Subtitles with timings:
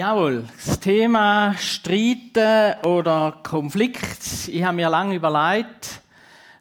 [0.00, 4.48] Jawohl, das Thema Streiten oder Konflikt.
[4.48, 6.00] Ich habe mir lange überlegt,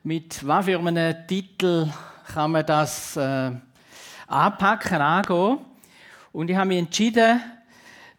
[0.04, 1.88] mit was für einem Titel
[2.34, 3.52] kann man das äh,
[4.28, 5.60] anpacken, angehen.
[6.34, 7.40] Und ich habe mich entschieden,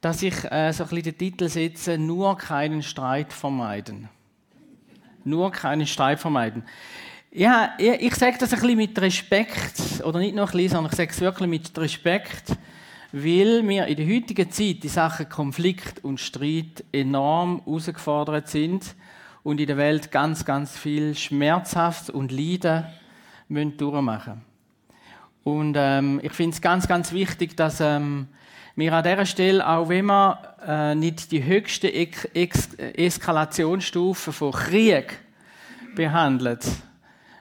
[0.00, 4.08] dass ich äh, so ein den Titel setze, nur keinen Streit vermeiden.
[5.22, 6.62] Nur keinen Streit vermeiden.
[7.30, 10.90] Ja, ich, ich sage das ein bisschen mit Respekt, oder nicht nur ein bisschen, sondern
[10.90, 12.56] ich sage es wirklich mit Respekt
[13.12, 18.94] weil wir in der heutigen Zeit die Sachen Konflikt und Streit enorm herausgefordert sind
[19.42, 22.84] und in der Welt ganz, ganz viel Schmerzhaftes und Leiden
[23.48, 24.42] müssen durchmachen.
[25.42, 28.28] Und ähm, ich finde es ganz, ganz wichtig, dass ähm,
[28.76, 35.18] wir an dieser Stelle, auch wenn wir äh, nicht die höchste Eskalationsstufe von Krieg
[35.96, 36.64] behandelt,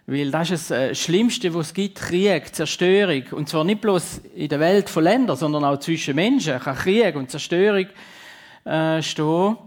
[0.09, 3.23] weil das ist das äh, Schlimmste, was es gibt, Krieg, Zerstörung.
[3.31, 7.15] Und zwar nicht bloß in der Welt von Ländern, sondern auch zwischen Menschen kann Krieg
[7.15, 7.85] und Zerstörung
[8.65, 9.57] äh, stehen.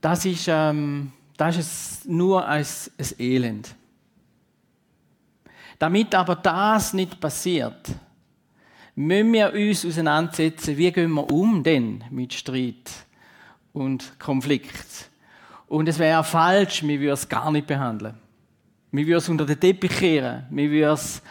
[0.00, 2.66] Das ist, ähm, das ist nur ein,
[2.98, 3.74] ein Elend.
[5.78, 7.88] Damit aber das nicht passiert,
[8.96, 12.90] müssen wir uns auseinandersetzen, wie gehen wir um denn mit Streit
[13.72, 15.08] und Konflikt.
[15.68, 18.14] Und es wäre falsch, wir würden es gar nicht behandeln.
[18.90, 20.46] Wir würden es unter den Teppich kehren.
[20.48, 21.22] Wir würden es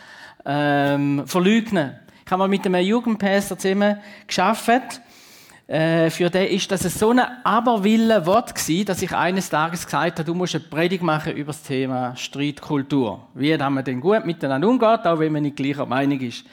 [0.46, 1.96] ähm, verleugnen.
[2.24, 3.98] Ich habe mal mit einem Jugendpäster zusammen
[4.28, 5.02] geschafft.
[5.66, 10.20] Äh, für den ist das so ein aberwille Wort gewesen, dass ich eines Tages gesagt
[10.20, 13.28] habe, du musst eine Predigt machen über das Thema Streitkultur.
[13.34, 16.46] Wie man denn gut miteinander umgeht, auch wenn man nicht gleicher Meinung ist.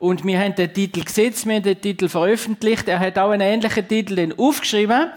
[0.00, 2.88] Und wir haben den Titel gesetzt, wir haben den Titel veröffentlicht.
[2.88, 5.12] Er hat auch einen ähnlichen Titel aufgeschrieben.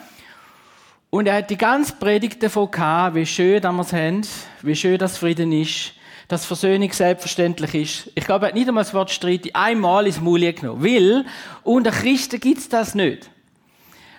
[1.16, 4.22] Und er hat die ganze Predigt davon gehabt, wie schön wir es haben,
[4.64, 5.94] wie schön das Frieden ist,
[6.28, 8.12] dass Versöhnung selbstverständlich ist.
[8.16, 10.84] Ich glaube, er hat nicht einmal das Wort Streit einmal ins Maul genommen.
[10.84, 11.24] Weil
[11.64, 13.30] unter Christen gibt es das nicht.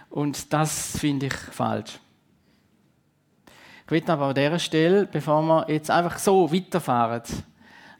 [0.08, 1.98] Und das finde ich falsch.
[3.84, 7.20] Ich will aber an dieser Stelle, bevor wir jetzt einfach so weiterfahren,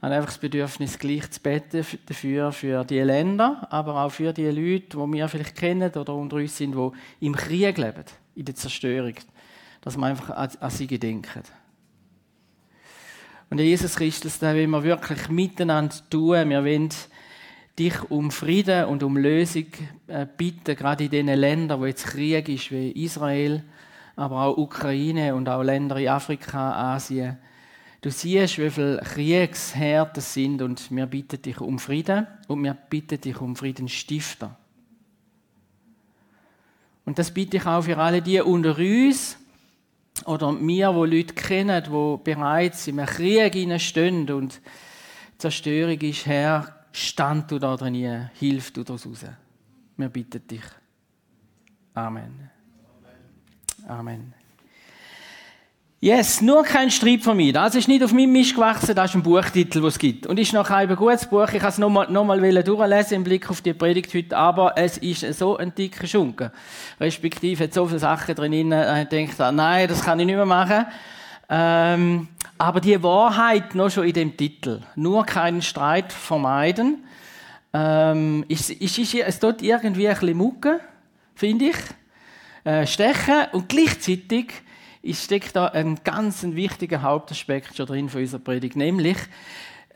[0.01, 4.47] habe einfach das Bedürfnis, gleich zu beten dafür, für die Länder, aber auch für die
[4.47, 8.05] Leute, die wir vielleicht kennen oder unter uns sind, die im Krieg leben
[8.37, 9.15] in der Zerstörung,
[9.81, 11.43] dass wir einfach an, an sie gedenken.
[13.49, 16.51] Und Jesus Christus, da wollen wir wirklich miteinander tun.
[16.51, 16.91] Wir wollen
[17.79, 19.67] dich um Frieden und um Lösung
[20.07, 23.63] äh, bitten, gerade in den Ländern, wo jetzt Krieg ist, wie Israel,
[24.17, 27.39] aber auch Ukraine und auch Länder in Afrika, Asien.
[28.01, 33.21] Du siehst, wie viele Kriegshärten sind und wir bitten dich um Frieden und wir bitten
[33.21, 34.57] dich um Friedensstifter.
[37.07, 39.39] Und das bitte ich auch für alle die unter uns
[40.27, 44.61] oder mir, wo Leute kennen, wo bereits einem Krieg stehen und
[45.39, 49.25] Zerstörung ist, Herr, stand du da drin, hilf du daraus raus.
[49.97, 50.65] Wir bitten dich.
[51.95, 52.51] Amen.
[53.87, 54.35] Amen.
[56.07, 57.53] Yes, nur kein Streit von mir.
[57.53, 60.29] Das ist nicht auf meinem Mist gewachsen, das ist ein Buchtitel, den es gibt.
[60.29, 61.49] Und ist noch ein gutes Buch.
[61.53, 64.99] Ich kann es nochmal noch mal durchlesen im Blick auf die Predigt heute, aber es
[64.99, 66.53] ist so ein dicker Schunken.
[67.01, 70.37] Respektive hat so viele Sachen drin, äh, ich denke, ah, nein, das kann ich nicht
[70.37, 70.87] mehr machen.
[71.49, 74.83] Ähm, aber die Wahrheit noch schon in dem Titel.
[74.95, 77.03] Nur keinen Streit vermeiden.
[77.73, 80.79] Ähm, ist, ist, ist, es tut irgendwie ein bisschen Mucke,
[81.35, 81.77] finde ich.
[82.63, 84.53] Äh, stechen und gleichzeitig
[85.03, 89.19] ist, steckt da ein ganz wichtiger Hauptaspekt schon drin von unserer Predigt, nämlich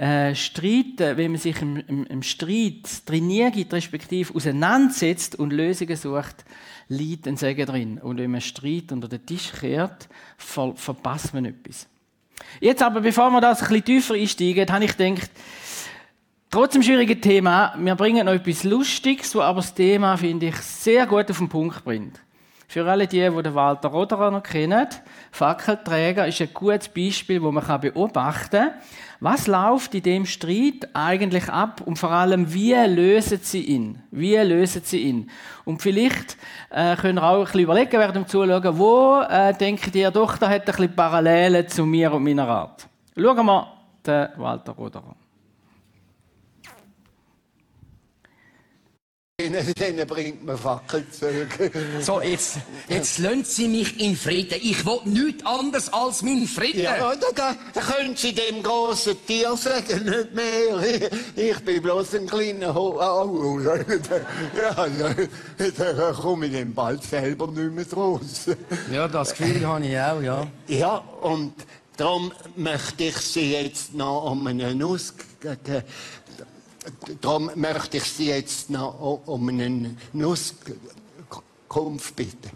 [0.01, 6.45] äh, Streiten, wenn man sich im, im, im Streit trainiert, respektive auseinandersetzt und Lösungen sucht,
[6.89, 7.99] liegt ein Segen drin.
[7.99, 10.09] Und wenn man Streit unter den Tisch kehrt,
[10.39, 11.87] ver verpasst man etwas.
[12.61, 15.31] Jetzt aber, bevor wir das ein bisschen tiefer einsteigen, habe ich gedacht,
[16.51, 20.57] trotz dem schwierigen Thema, wir bringen noch etwas Lustiges, was aber das Thema, finde ich,
[20.57, 22.19] sehr gut auf den Punkt bringt.
[22.71, 24.87] Für alle die, die den Walter Roderer noch kennen,
[25.33, 28.75] Fackelträger ist ein gutes Beispiel, wo man beobachten kann,
[29.19, 34.01] was läuft in dem Streit eigentlich ab und vor allem, wie lösen sie ihn?
[34.13, 35.31] Wie lösen sie ihn?
[35.65, 36.37] Und vielleicht
[36.71, 40.39] äh, können wir auch ein bisschen überlegen, während dem Zuschauen, wo äh, denkt ihr doch,
[40.39, 42.87] da hat ein bisschen Parallelen zu mir und meiner Art.
[43.17, 43.67] Schauen wir
[44.07, 45.17] den Walter Roderer.
[49.49, 51.73] Denen bringt man Fackel zurück.
[52.01, 52.59] So, jetzt,
[52.89, 54.59] jetzt lassen Sie mich in Frieden.
[54.63, 56.83] Ich will nichts anderes als meinen Frieden.
[56.83, 61.11] Ja, da, da können Sie dem grossen Tier sagen, nicht mehr.
[61.37, 63.77] Ich bin bloß ein kleiner Ho oh, ja,
[65.77, 68.47] Da komme ich dann bald selber nicht mehr raus.
[68.93, 70.47] Ja, das Gefühl habe ich auch, ja.
[70.69, 71.55] Ja, und
[71.97, 75.15] darum möchte ich Sie jetzt noch um einen Nuss
[77.21, 80.55] Darum möchte ich Sie jetzt noch um einen Nuss
[81.71, 82.51] Auskunft bitten.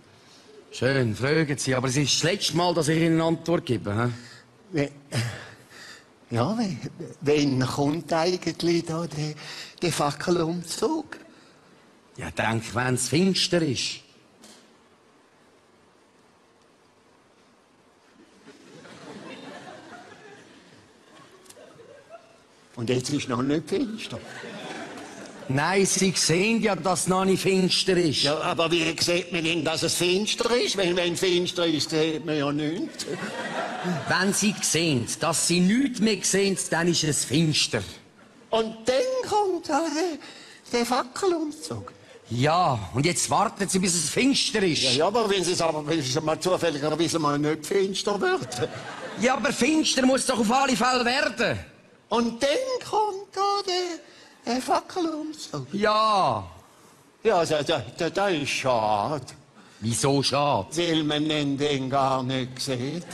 [0.73, 4.11] Schön, fragen Sie, aber es ist das letzte Mal, dass ich Ihnen eine Antwort gebe.
[4.73, 4.88] He?
[6.31, 6.81] Ja, wenn,
[7.21, 9.35] wenn kommt eigentlich da der,
[9.81, 11.17] der Fackelumzug?
[12.17, 14.00] Ja, denk, wenn es finster ist.
[22.84, 24.19] Und jetzt ist noch nicht finster.
[25.48, 28.25] Nein, Sie sehen ja, dass es noch nicht finster ist.
[28.25, 30.76] Ja, aber wie sieht man denn, dass es finster ist?
[30.76, 33.06] Wenn, wenn finster ist, sieht man ja nichts.
[34.06, 37.82] Wenn Sie sehen, dass Sie nichts mehr sehen, dann ist es finster.
[38.50, 39.80] Und dann kommt der,
[40.70, 41.90] der Fackelumzug.
[42.28, 44.82] Ja, und jetzt warten Sie, bis es finster ist.
[44.82, 48.69] Ja, ja, aber wenn es aber wenn es mal zufälligerweise mal nicht finster wird.
[49.22, 51.74] Ja, aber finster muss doch auf alle Fälle werden.
[52.16, 52.50] Und dann
[52.88, 55.66] kommt da der, der Fackelumzug.
[55.72, 56.44] Ja.
[57.22, 59.25] Ja, da, da, da, da ist schade.
[59.81, 60.69] Wieso schade?
[60.76, 63.05] Weil man ihn dann gar nicht sieht.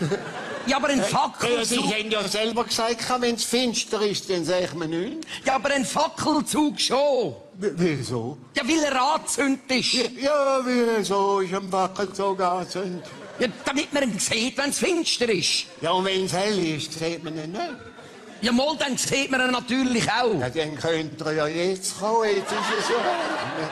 [0.67, 1.85] Ja, aber ein Ja, Sie Fackelzug...
[1.95, 5.27] haben ja selber gesagt, wenn es finster ist, dann sieht man nichts.
[5.47, 7.35] Ja, aber ein Fackelzug schon.
[7.55, 8.37] W- Wieso?
[8.55, 9.93] Ja, weil er angezündet ist.
[10.21, 13.05] Ja, wieso ist ein Fackelzug angezündet?
[13.39, 15.65] Ja, damit man ihn sieht, wenn es finster ist.
[15.81, 17.63] Ja, und wenn es hell ist, sieht man ihn nicht.
[18.43, 20.41] Ja, mal, dann sieht man ihn natürlich auch.
[20.41, 23.71] Ja, dann könnte er ja jetzt kommen, jetzt ist es ja.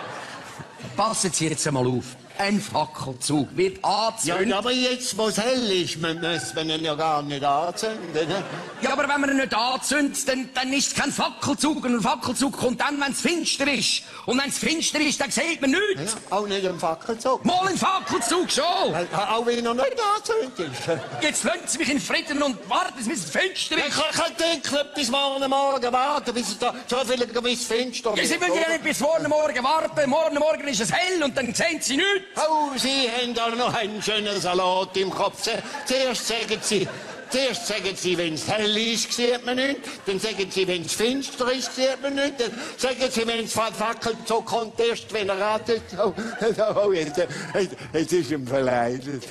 [0.96, 2.16] Passen Sie jetzt einmal auf.
[2.38, 4.52] Ein Fackelzug wird Ja, angezündet.
[4.54, 8.12] aber jetzt, wo es hell ist, muss man ihn ja gar nicht anzünden.
[8.28, 8.44] Ne?
[8.80, 11.84] Ja, aber wenn man ihn nicht anzündet, dann, dann ist es kein Fackelzug.
[11.84, 14.02] Und ein Fackelzug kommt dann, wenn es finster ist.
[14.26, 16.16] Und wenn es finster ist, dann sieht man nichts.
[16.30, 17.44] Ja, auch nicht ein Fackelzug.
[17.44, 18.64] Mal ein Fackelzug schon.
[18.94, 19.86] Äh, Auch wenn er nicht
[20.16, 20.98] angezündet ist.
[21.20, 23.96] Jetzt lassen Sie mich in Frieden und warten, bis es finster Ich ist.
[23.96, 28.24] kann, kann denken, bis morgen Morgen warten, bis es da so viel bis finster Ja,
[28.24, 30.08] Sie müssen ja nicht bis morgen Morgen warten.
[30.08, 32.27] Morgen Morgen ist es hell und dann sehen Sie nichts.
[32.36, 35.42] Oh, Sie haben da noch einen schönen Salat im Kopf.
[35.42, 36.86] Zu- Zuerst sagen Sie,
[37.30, 39.80] zuerst sagen Sie, wenn es hell ist, sieht man nicht.
[40.06, 42.40] Dann sagen Sie, wenn es finster ist, sieht man nicht.
[42.40, 45.82] Dann sagen Sie, wenn es fackelt, so kommt erst, wenn er ratet.
[45.98, 46.12] Oh,
[46.84, 49.24] oh jetzt, jetzt, jetzt ist ihm verleidet.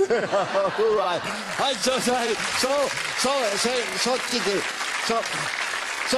[1.57, 2.11] also, so,
[2.59, 2.67] so,
[3.21, 3.29] so,
[3.63, 3.69] so,
[4.03, 4.11] so,
[5.07, 5.15] so,
[6.09, 6.17] so,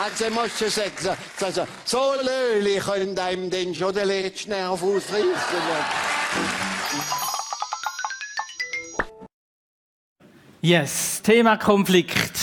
[0.00, 4.82] also musst du sagen, so, so, so, Löli können einem dann schon den letzten Nerv
[4.82, 5.28] ausreißen.
[10.62, 12.38] Yes, Thema Konflikt.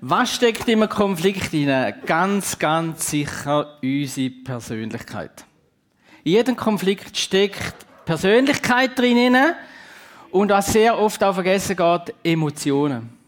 [0.00, 1.94] Was steckt im Konflikt hinein?
[2.06, 5.44] Ganz, ganz sicher unsere Persönlichkeit.
[6.24, 9.36] In jedem Konflikt steckt Persönlichkeit drin
[10.30, 13.21] und was sehr oft auch vergessen geht, Emotionen.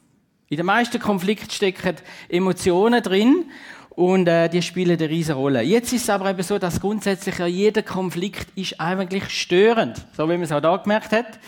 [0.55, 1.97] In den meisten Konflikten stecken
[2.29, 3.47] Emotionen drin
[3.91, 5.63] und äh, die spielen eine riesige Rolle.
[5.63, 10.35] Jetzt ist es aber eben so, dass grundsätzlich jeder Konflikt ist eigentlich störend, so wie
[10.35, 11.41] man es auch da gemerkt hat.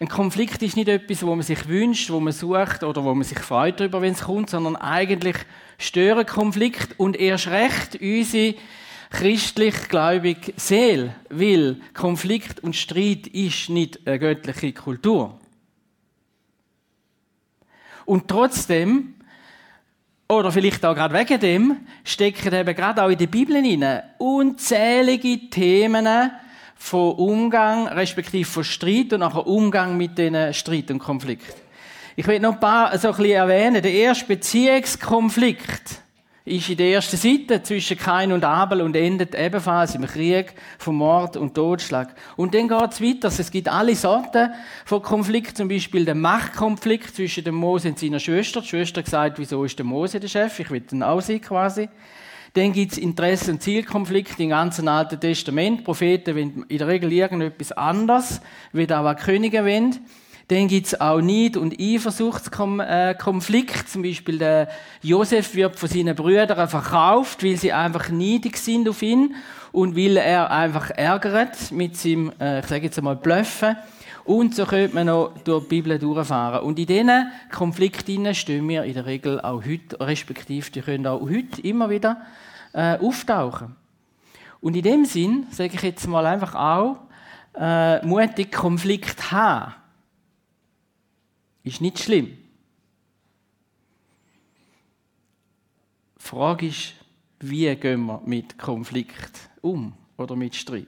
[0.00, 3.24] Ein Konflikt ist nicht etwas, wo man sich wünscht, wo man sucht oder wo man
[3.24, 5.36] sich freut darüber, wenn es kommt, sondern eigentlich
[5.76, 8.54] stören Konflikt und erst recht unsere
[9.10, 15.38] christlich-gläubige Seele, weil Konflikt und Streit ist nicht eine göttliche Kultur.
[18.08, 19.12] Und trotzdem,
[20.30, 25.50] oder vielleicht auch gerade wegen dem, stecken eben gerade auch in der Bibel hinein unzählige
[25.50, 26.08] Themen
[26.74, 31.54] von Umgang, respektive von Streit und nachher Umgang mit diesen Streit und Konflikt.
[32.16, 33.82] Ich will noch ein paar so ein bisschen erwähnen.
[33.82, 36.00] Der erste Beziehungskonflikt
[36.48, 40.96] ist in der ersten Seite zwischen Kain und Abel und endet ebenfalls im Krieg von
[40.96, 42.14] Mord und Totschlag.
[42.36, 43.28] Und dann geht es weiter.
[43.28, 44.50] Es gibt alle Sorten
[44.84, 48.60] von Konflikt, zum Beispiel den Machtkonflikt zwischen dem Mose und seiner Schwester.
[48.60, 50.58] Die Schwester sagt, wieso ist der Mose der Chef?
[50.58, 51.88] Ich will dann auch sein, quasi.
[52.54, 55.80] Dann gibt es Interesse- und Zielkonflikte im ganzen Alten Testament.
[55.80, 58.40] Die Propheten wollen in der Regel irgendetwas anderes,
[58.72, 59.96] wie da was Könige wollen.
[60.48, 63.88] Dann gibt es auch Neid- und Eifersuchtskonflikt.
[63.88, 64.68] Zum Beispiel der
[65.02, 69.34] Josef wird von seinen Brüdern verkauft, weil sie einfach neidig sind auf ihn
[69.72, 73.76] und weil er einfach ärgert mit seinem, äh, ich sage jetzt einmal, Bluffen.
[74.24, 76.62] Und so könnte man noch durch die Bibel durchfahren.
[76.62, 81.20] Und in diesen Konflikten stehen wir in der Regel auch heute, respektive die können auch
[81.20, 82.22] heute immer wieder
[82.72, 83.76] äh, auftauchen.
[84.60, 86.96] Und in dem Sinn sage ich jetzt mal einfach auch,
[87.58, 89.74] äh, mutig Konflikt haben.
[91.68, 92.38] Ist nicht schlimm.
[96.16, 96.94] Die Frage ist,
[97.40, 100.86] wie gehen wir mit Konflikt um oder mit Streit?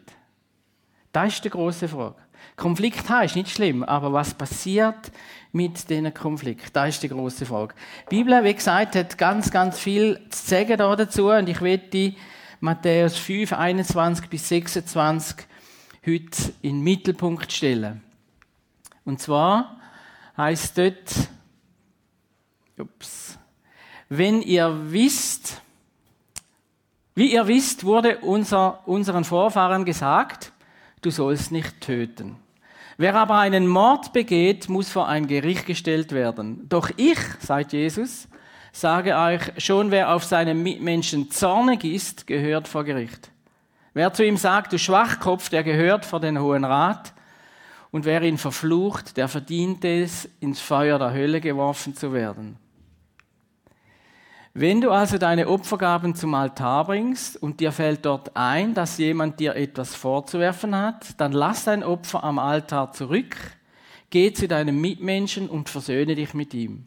[1.13, 2.17] Das ist die große Frage.
[2.57, 5.13] Konflikt haben ist nicht schlimm, aber was passiert
[5.53, 6.75] mit diesen Konflikt?
[6.75, 7.75] Das ist die große Frage.
[8.11, 12.15] Die Bibel, wie gesagt, hat ganz, ganz viel zu sagen da dazu und ich werde
[12.61, 15.47] Matthäus 5, 21 bis 26
[16.07, 18.03] heute in den Mittelpunkt stellen.
[19.05, 19.80] Und zwar
[20.41, 21.29] heißt dort,
[22.79, 23.39] ups,
[24.09, 25.61] wenn ihr wisst,
[27.15, 30.53] wie ihr wisst, wurde unser, unseren Vorfahren gesagt,
[31.03, 32.37] du sollst nicht töten.
[32.97, 36.69] Wer aber einen Mord begeht, muss vor ein Gericht gestellt werden.
[36.69, 38.29] Doch ich, sagt Jesus,
[38.73, 43.31] sage euch, schon wer auf seinen Mitmenschen zornig ist, gehört vor Gericht.
[43.93, 47.13] Wer zu ihm sagt, du Schwachkopf, der gehört vor den Hohen Rat.
[47.91, 52.57] Und wer ihn verflucht, der verdient es, ins Feuer der Hölle geworfen zu werden.
[54.53, 59.39] Wenn du also deine Opfergaben zum Altar bringst und dir fällt dort ein, dass jemand
[59.39, 63.37] dir etwas vorzuwerfen hat, dann lass dein Opfer am Altar zurück,
[64.11, 66.87] geh zu deinem Mitmenschen und versöhne dich mit ihm.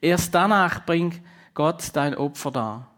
[0.00, 2.91] Erst danach bring Gott dein Opfer dar.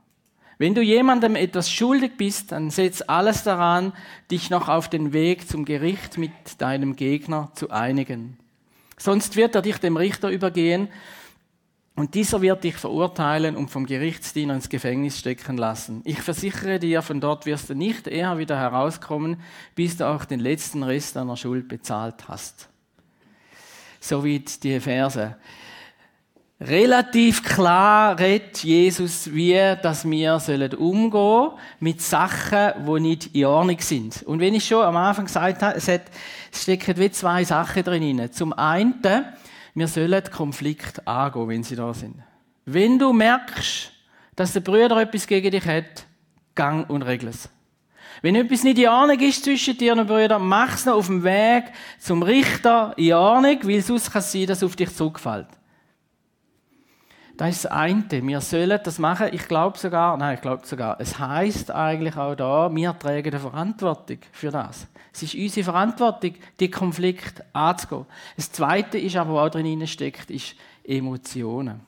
[0.59, 3.93] Wenn du jemandem etwas schuldig bist, dann setz alles daran,
[4.31, 8.39] dich noch auf den Weg zum Gericht mit deinem Gegner zu einigen.
[8.97, 10.89] Sonst wird er dich dem Richter übergehen
[11.97, 16.03] und dieser wird dich verurteilen und vom Gerichtsdiener ins Gefängnis stecken lassen.
[16.05, 19.41] Ich versichere dir, von dort wirst du nicht eher wieder herauskommen,
[19.75, 22.69] bis du auch den letzten Rest deiner Schuld bezahlt hast.
[24.01, 25.37] Soweit die Verse.
[26.67, 29.53] Relativ klar redet Jesus, wie
[29.83, 34.23] dass wir sollen umgehen mit Sachen, die nicht in Ordnung sind.
[34.23, 36.03] Und wenn ich schon am Anfang gesagt habe, es, hat,
[36.51, 38.31] es stecken wie zwei Sachen drin.
[38.33, 38.95] Zum einen,
[39.75, 42.17] wir sollen Konflikt angehen, wenn sie da sind.
[42.65, 43.93] Wenn du merkst,
[44.35, 46.07] dass der Bruder etwas gegen dich hat,
[46.55, 47.51] gang und regle es.
[48.23, 51.25] Wenn etwas nicht in Ordnung ist zwischen dir und Brüdern, mach es noch auf dem
[51.25, 51.65] Weg
[51.99, 55.49] zum Richter in Ordnung, weil sonst kann es sein, dass es auf dich zurückfällt.
[57.37, 58.05] Das ist das eine.
[58.11, 59.29] Wir sollen das machen.
[59.33, 63.39] Ich glaube sogar, nein, ich glaube sogar, es heißt eigentlich auch da, wir tragen die
[63.39, 64.87] Verantwortung für das.
[65.13, 68.07] Es ist unsere Verantwortung, die Konflikt anzugehen.
[68.37, 71.81] Das Zweite ist aber, was auch drin steckt, ist Emotionen.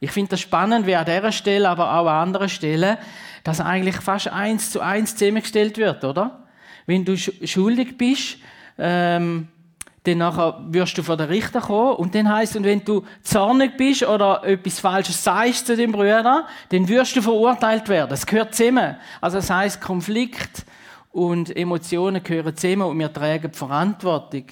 [0.00, 2.96] Ich finde das spannend, wie an dieser Stelle, aber auch an anderen Stellen,
[3.44, 6.46] dass eigentlich fast eins zu eins zusammengestellt wird, oder?
[6.86, 8.38] Wenn du schuldig bist,
[8.78, 9.48] ähm,
[10.04, 13.76] dann nachher wirst du vor den Richter kommen und dann heißt und wenn du zornig
[13.76, 18.10] bist oder etwas Falsches sagst zu dem Bruder, dann wirst du verurteilt werden.
[18.10, 18.96] Das gehört zusammen.
[19.20, 20.64] Also das heißt Konflikt
[21.12, 24.44] und Emotionen gehören zusammen und wir tragen die Verantwortung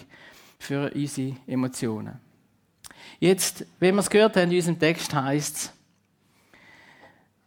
[0.59, 2.21] für unsere Emotionen.
[3.19, 5.73] Jetzt, wenn wir es gehört haben, in unserem Text heißt es,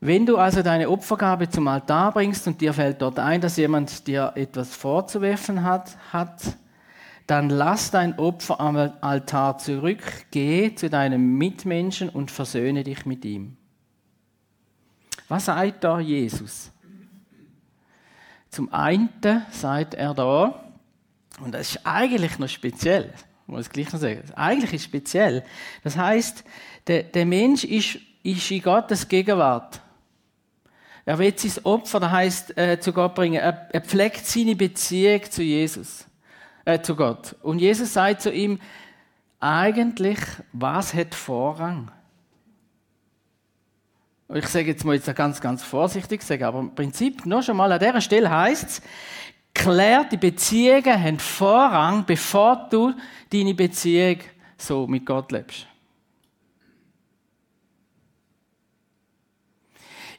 [0.01, 4.05] wenn du also deine Opfergabe zum Altar bringst und dir fällt dort ein, dass jemand
[4.05, 6.41] dir etwas vorzuwerfen hat, hat
[7.27, 10.01] dann lass dein Opfer am Altar zurück,
[10.31, 13.57] geh zu deinem Mitmenschen und versöhne dich mit ihm.
[15.29, 16.71] Was sagt da Jesus?
[18.49, 19.09] Zum einen
[19.51, 20.63] sagt er da,
[21.39, 23.13] und das ist eigentlich noch speziell,
[23.47, 25.43] muss ich gleich noch sagen, eigentlich ist speziell.
[25.83, 26.43] Das heißt,
[26.87, 29.81] der, der Mensch ist, ist in Gottes Gegenwart.
[31.05, 33.41] Er will sein Opfer, das heißt, äh, zu Gott bringen.
[33.41, 36.05] Er, er pflegt seine Beziehung zu Jesus
[36.65, 37.35] äh, zu Gott.
[37.41, 38.59] Und Jesus sagt zu ihm,
[39.39, 40.19] eigentlich,
[40.51, 41.91] was hat Vorrang?
[44.33, 47.71] Ich sage jetzt mal jetzt ganz, ganz vorsichtig, sage, aber im Prinzip nur schon mal
[47.71, 48.81] an dieser Stelle heißt es,
[49.53, 52.93] klär die Beziehungen haben Vorrang, bevor du
[53.31, 54.19] deine Beziehung
[54.57, 55.67] so mit Gott lebst.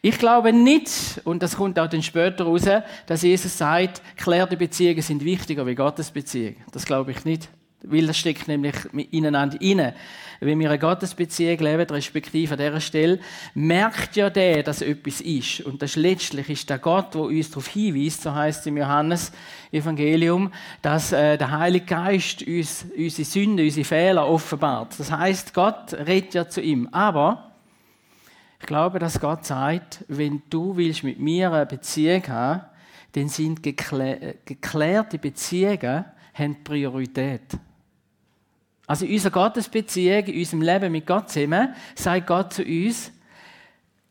[0.07, 2.69] Ich glaube nicht, und das kommt auch dann später raus,
[3.07, 6.57] dass Jesus sagt, klärte Beziehungen sind wichtiger wie Gottes Beziehung.
[6.73, 7.49] Das glaube ich nicht.
[7.83, 8.75] Weil das steckt nämlich
[9.13, 9.95] ineinander inne.
[10.41, 13.19] Wenn wir eine Gottesbeziehung leben, respektive an dieser Stelle,
[13.55, 15.63] merkt ja der, dass etwas ist.
[15.63, 20.53] Und das letztlich ist der Gott, der uns darauf hinweist, so heißt es im Johannes-Evangelium,
[20.83, 25.01] dass äh, der Heilige Geist uns unsere Sünden, unsere Fehler offenbart.
[25.01, 26.91] Das heißt, Gott redet ja zu ihm.
[26.93, 27.54] Aber
[28.61, 32.63] ich glaube, dass Gott sagt, wenn du willst mit mir eine Beziehung haben,
[33.13, 37.43] dann sind geklär geklärte Beziehungen haben Priorität.
[38.87, 43.13] Also in unserer Gottesbeziehung, in unserem Leben mit Gott zusammen, sagt Gott zu uns,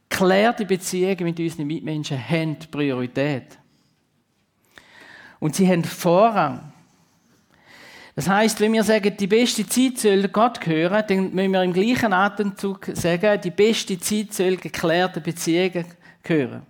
[0.10, 3.58] klärte Beziehungen mit unseren Mitmenschen haben Priorität.
[5.40, 6.73] Und sie haben Vorrang.
[8.16, 11.74] Das heißt, wenn wir sagen, die beste Zeit soll Gott gehören, dann müssen wir im
[11.74, 15.86] gleichen Atemzug sagen, die beste Zeit soll geklärte Beziehungen
[16.22, 16.62] gehören.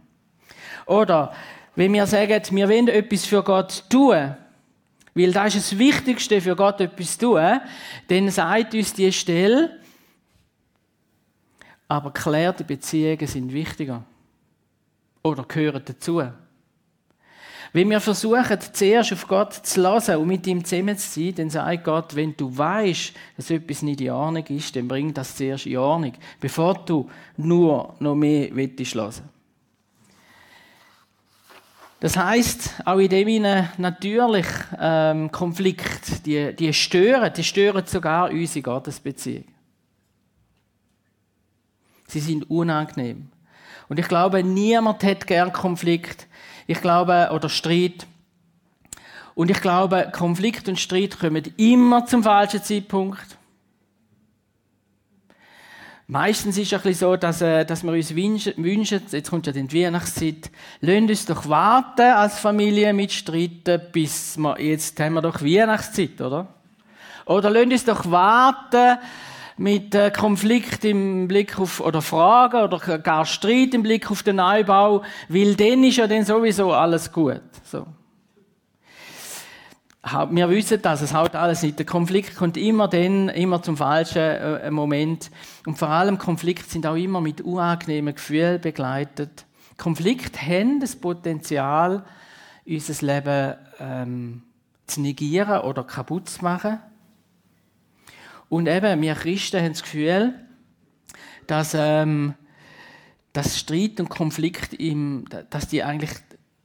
[0.86, 1.34] Oder
[1.76, 4.36] wenn wir sagen, wir wollen etwas für Gott tun,
[5.16, 7.60] weil das ist das Wichtigste für Gott etwas tun,
[8.08, 9.80] dann sagt uns die Stelle,
[11.90, 14.04] aber geklärte Beziehungen sind wichtiger.
[15.22, 16.24] Oder gehören dazu.
[17.76, 21.50] Wenn wir versuchen, zuerst auf Gott zu lassen und mit ihm zusammen zu sein, dann
[21.50, 25.66] sagt Gott, wenn du weißt, dass etwas nicht in Ordnung ist, dann bring das zuerst
[25.66, 29.30] in Ordnung, bevor du nur noch mehr willst hören.
[32.00, 33.44] Das heißt, auch in dem
[33.78, 34.46] natürlich
[34.80, 39.46] ähm, Konflikt, die, die stören, die stören sogar unsere Gottesbeziehung.
[42.08, 43.30] Sie sind unangenehm.
[43.90, 46.28] Und ich glaube, niemand hat gern Konflikt.
[46.68, 48.06] Ich glaube, oder Streit.
[49.36, 53.38] Und ich glaube, Konflikt und Streit kommen immer zum falschen Zeitpunkt.
[56.08, 59.54] Meistens ist es ein bisschen so, dass, äh, dass wir uns wünschen, jetzt kommt ja
[59.54, 60.52] die Weihnachtszeit,
[60.82, 66.20] lasst uns doch warten als Familie mit Streiten, bis wir, jetzt haben wir doch Weihnachtszeit,
[66.20, 66.48] oder?
[67.26, 69.00] Oder lasst uns doch warten
[69.58, 74.38] mit äh, Konflikt im Blick auf, oder Fragen oder gar Streit im Blick auf den
[74.38, 77.42] Neubau, weil dann ist ja dann sowieso alles gut.
[77.64, 77.86] So
[80.32, 81.80] wir wissen das, es haut alles nicht.
[81.80, 85.32] Der Konflikt kommt immer dann, immer zum falschen äh, Moment.
[85.66, 89.46] Und vor allem Konflikte sind auch immer mit unangenehmen Gefühlen begleitet.
[89.78, 92.04] Konflikte haben das Potenzial,
[92.66, 94.44] unser Leben ähm,
[94.88, 96.80] zu negieren oder kaputt zu machen.
[98.54, 100.36] Und eben, wir Christen haben das Gefühl,
[101.48, 102.36] dass, ähm,
[103.34, 106.12] dass Streit und Konflikt, im, dass die eigentlich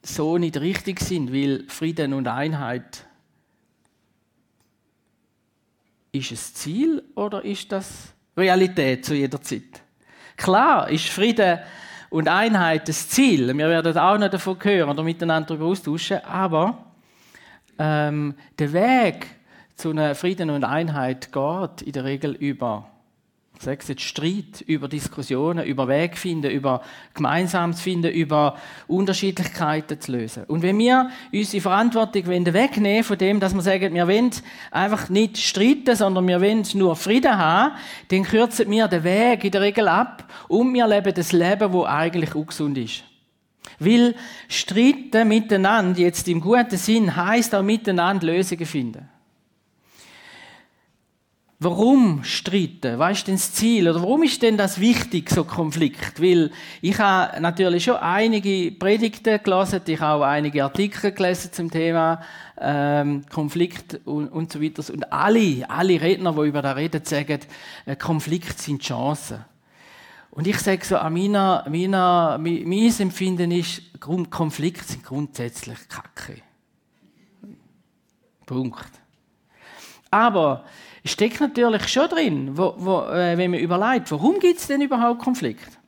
[0.03, 3.07] so nicht richtig sind, weil Frieden und Einheit
[6.11, 9.81] ist es Ziel oder ist das Realität zu jeder Zeit?
[10.37, 11.57] Klar ist Frieden
[12.11, 13.47] und Einheit das Ziel.
[13.47, 16.23] Wir werden auch noch davon hören oder miteinander darüber austauschen.
[16.23, 16.85] Aber
[17.79, 19.38] ähm, der Weg
[19.79, 22.89] zu einer Frieden und Einheit geht in der Regel über
[23.61, 26.81] Sechs jetzt Streit über Diskussionen, über Weg finden, über
[27.13, 28.55] Gemeinsames finden, über
[28.87, 30.45] Unterschiedlichkeiten zu lösen.
[30.45, 34.31] Und wenn wir unsere Verantwortung wegnehmen von dem, dass wir sagen, wir wollen
[34.71, 37.75] einfach nicht streiten, sondern wir wollen nur Frieden haben,
[38.07, 41.83] dann kürzen wir den Weg in der Regel ab und wir leben das Leben, wo
[41.83, 43.03] eigentlich ungesund ist.
[43.77, 44.15] Weil
[44.47, 49.09] Streiten miteinander, jetzt im guten Sinn, heißt auch miteinander Lösungen finden.
[51.61, 52.99] Warum streiten?
[52.99, 53.89] Was ist denn das Ziel?
[53.89, 56.21] Oder warum ist denn das wichtig, so Konflikt?
[56.21, 61.69] Weil ich habe natürlich schon einige Predigten gelesen, ich habe auch einige Artikel gelesen zum
[61.69, 62.21] Thema
[62.57, 64.93] ähm, Konflikt und, und so weiter.
[64.93, 67.39] Und alle, alle Redner, die über das reden, sagen,
[67.85, 69.43] äh, Konflikt sind Chancen.
[70.31, 76.41] Und ich sage so, an meiner, meiner, mein Empfinden ist, Konflikte sind grundsätzlich Kacke.
[78.45, 78.91] Punkt.
[80.09, 80.63] Aber
[81.05, 85.21] steckt natürlich schon drin, wo, wo, äh, wenn man überlegt, warum gibt es denn überhaupt
[85.21, 85.79] Konflikt?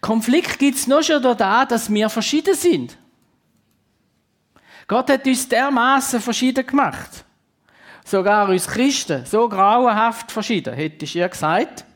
[0.00, 2.98] Konflikt gibt es nur schon da, dass wir verschieden sind.
[4.86, 7.24] Gott hat uns dermaßen verschieden gemacht.
[8.04, 11.86] Sogar uns Christen, so grauenhaft verschieden, hättest du ja gesagt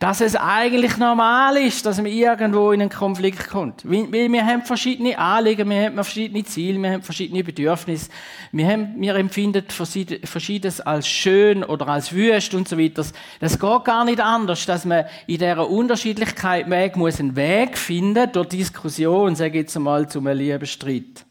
[0.00, 3.84] dass es eigentlich normal ist, dass man irgendwo in einen Konflikt kommt.
[3.84, 8.08] Weil wir haben verschiedene Anliegen, wir haben verschiedene Ziele, wir haben verschiedene Bedürfnisse,
[8.50, 13.04] wir, haben, wir empfinden Verschiedenes als schön oder als wüst und so weiter.
[13.40, 18.32] Das geht gar nicht anders, dass man in dieser Unterschiedlichkeit Weg muss einen Weg finden
[18.32, 21.26] durch Diskussion, sage ich jetzt einmal, zum lieben Streit.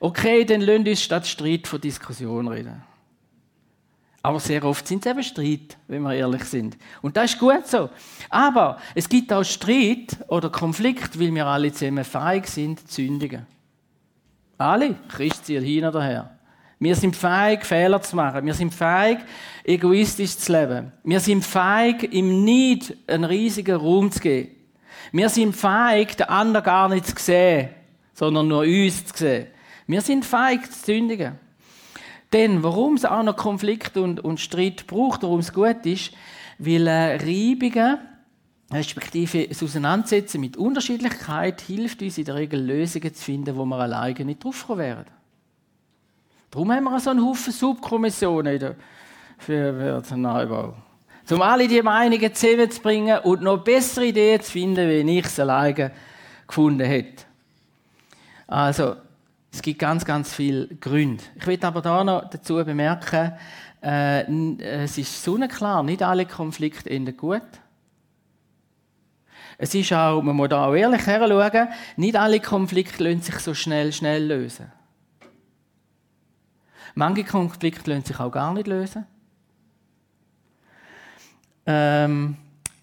[0.00, 2.87] Okay, dann lasst uns statt Streit von Diskussion reden.
[4.28, 6.76] Aber sehr oft sind es eben Streit, wenn wir ehrlich sind.
[7.00, 7.88] Und das ist gut so.
[8.28, 13.46] Aber es gibt auch Streit oder Konflikt, weil wir alle zusammen feig sind, zu sündigen.
[14.58, 16.38] Alle, Christian hin oder her.
[16.78, 18.44] Wir sind feig, Fehler zu machen.
[18.44, 19.20] Wir sind feig,
[19.64, 20.92] egoistisch zu leben.
[21.04, 24.50] Wir sind feig, im Neid einen riesigen Raum zu geben.
[25.10, 27.70] Wir sind feig, den anderen gar nicht zu sehen,
[28.12, 29.46] sondern nur uns zu sehen.
[29.86, 31.47] Wir sind feig zu sündigen.
[32.32, 36.12] Denn warum es auch noch Konflikt und, und Streit braucht, warum es gut ist,
[36.58, 37.98] weil äh, Reibungen,
[38.70, 43.76] respektive das Auseinandersetzen mit Unterschiedlichkeit, hilft uns in der Regel Lösungen zu finden, wo wir
[43.78, 45.06] alleine nicht draufkommen wären.
[46.50, 48.76] Darum haben wir so einen Haufen Subkommissionen
[49.38, 50.74] für, für den Neubau.
[51.30, 55.92] Um alle die Meinungen zusammenzubringen und noch bessere Ideen zu finden, wie ich es alleine
[56.46, 57.24] gefunden hätte.
[58.46, 58.96] Also,
[59.58, 61.24] es gibt ganz, ganz viele Gründe.
[61.34, 63.32] Ich will aber da noch dazu bemerken,
[63.82, 64.22] äh,
[64.82, 67.42] es ist sonnenklar, nicht alle Konflikte enden gut.
[69.58, 73.52] Es ist auch, man muss da auch ehrlich schauen, nicht alle Konflikte lassen sich so
[73.52, 74.70] schnell, schnell lösen.
[76.94, 79.06] Manche Konflikte lassen sich auch gar nicht lösen.
[81.66, 82.36] Ähm,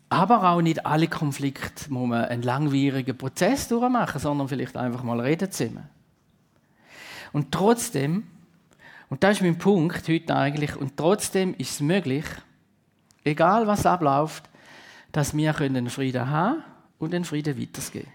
[0.09, 5.21] aber auch nicht alle Konflikte muss man einen langwierigen Prozess durchmachen, sondern vielleicht einfach mal
[5.21, 5.94] reden zusammen.
[7.35, 8.23] Und trotzdem,
[9.09, 12.23] und das ist mein Punkt heute eigentlich, und trotzdem ist es möglich,
[13.25, 14.45] egal was abläuft,
[15.11, 16.63] dass wir einen Frieden haben
[16.97, 18.07] und den Frieden weitergeben.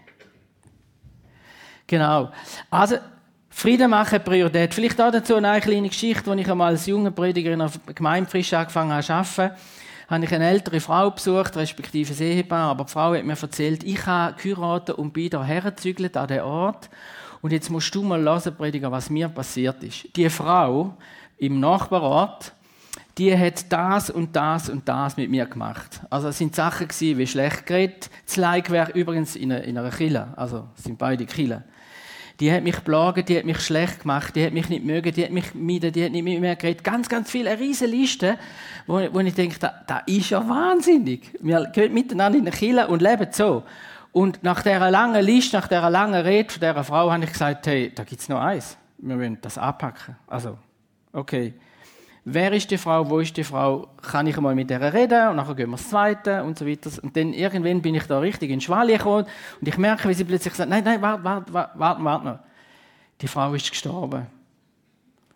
[1.85, 2.31] Genau.
[2.71, 2.97] Also,
[3.51, 4.73] Frieden machen Priorität.
[4.73, 8.27] Vielleicht auch dazu eine kleine Geschichte, als ich einmal als junger Prediger in einer Gemeinde
[8.27, 9.55] frisch angefangen habe zu arbeiten,
[10.09, 13.83] habe ich eine ältere Frau besucht, respektive ein Ehepaar, aber die Frau hat mir erzählt,
[13.83, 16.89] ich habe geheiratet und bin hergezügelt an den Ort.
[17.41, 20.15] Und jetzt musst du mal hören, Prediger, was mir passiert ist.
[20.15, 20.95] Die Frau
[21.37, 22.53] im Nachbarort,
[23.17, 26.01] die hat das und das und das mit mir gemacht.
[26.09, 28.09] Also es sind Sachen gewesen, wie schlecht geredet.
[28.25, 31.63] Das Like wäre übrigens in einer, in einer Kille, also es sind beide Kille.
[32.39, 35.23] Die hat mich plagen, die hat mich schlecht gemacht, die hat mich nicht mögen, die
[35.23, 36.83] hat mich mieden, die hat nicht mit mir geredet.
[36.83, 38.37] Ganz, ganz viele, eine riesige Liste,
[38.87, 41.37] wo, wo ich denke, da, da ist ja wahnsinnig.
[41.39, 43.63] Wir gehen miteinander in der Kille und leben so.
[44.11, 47.65] Und nach dieser langen Liste, nach dieser langen Rede von dieser Frau, habe ich gesagt,
[47.67, 48.77] hey, da gibt es noch eins.
[48.97, 50.15] Wir wollen das anpacken.
[50.27, 50.57] Also,
[51.13, 51.53] okay.
[52.23, 53.09] Wer ist die Frau?
[53.09, 53.87] Wo ist die Frau?
[54.01, 55.29] Kann ich einmal mit der reden?
[55.29, 56.91] Und nachher gehen wir das Zweite und so weiter.
[57.01, 59.25] Und dann irgendwann bin ich da richtig in Schwalle gekommen
[59.59, 62.39] und ich merke, wie sie plötzlich sagt, nein, nein, warte, warte, warte, warte, warte noch.
[63.21, 64.27] Die Frau ist gestorben.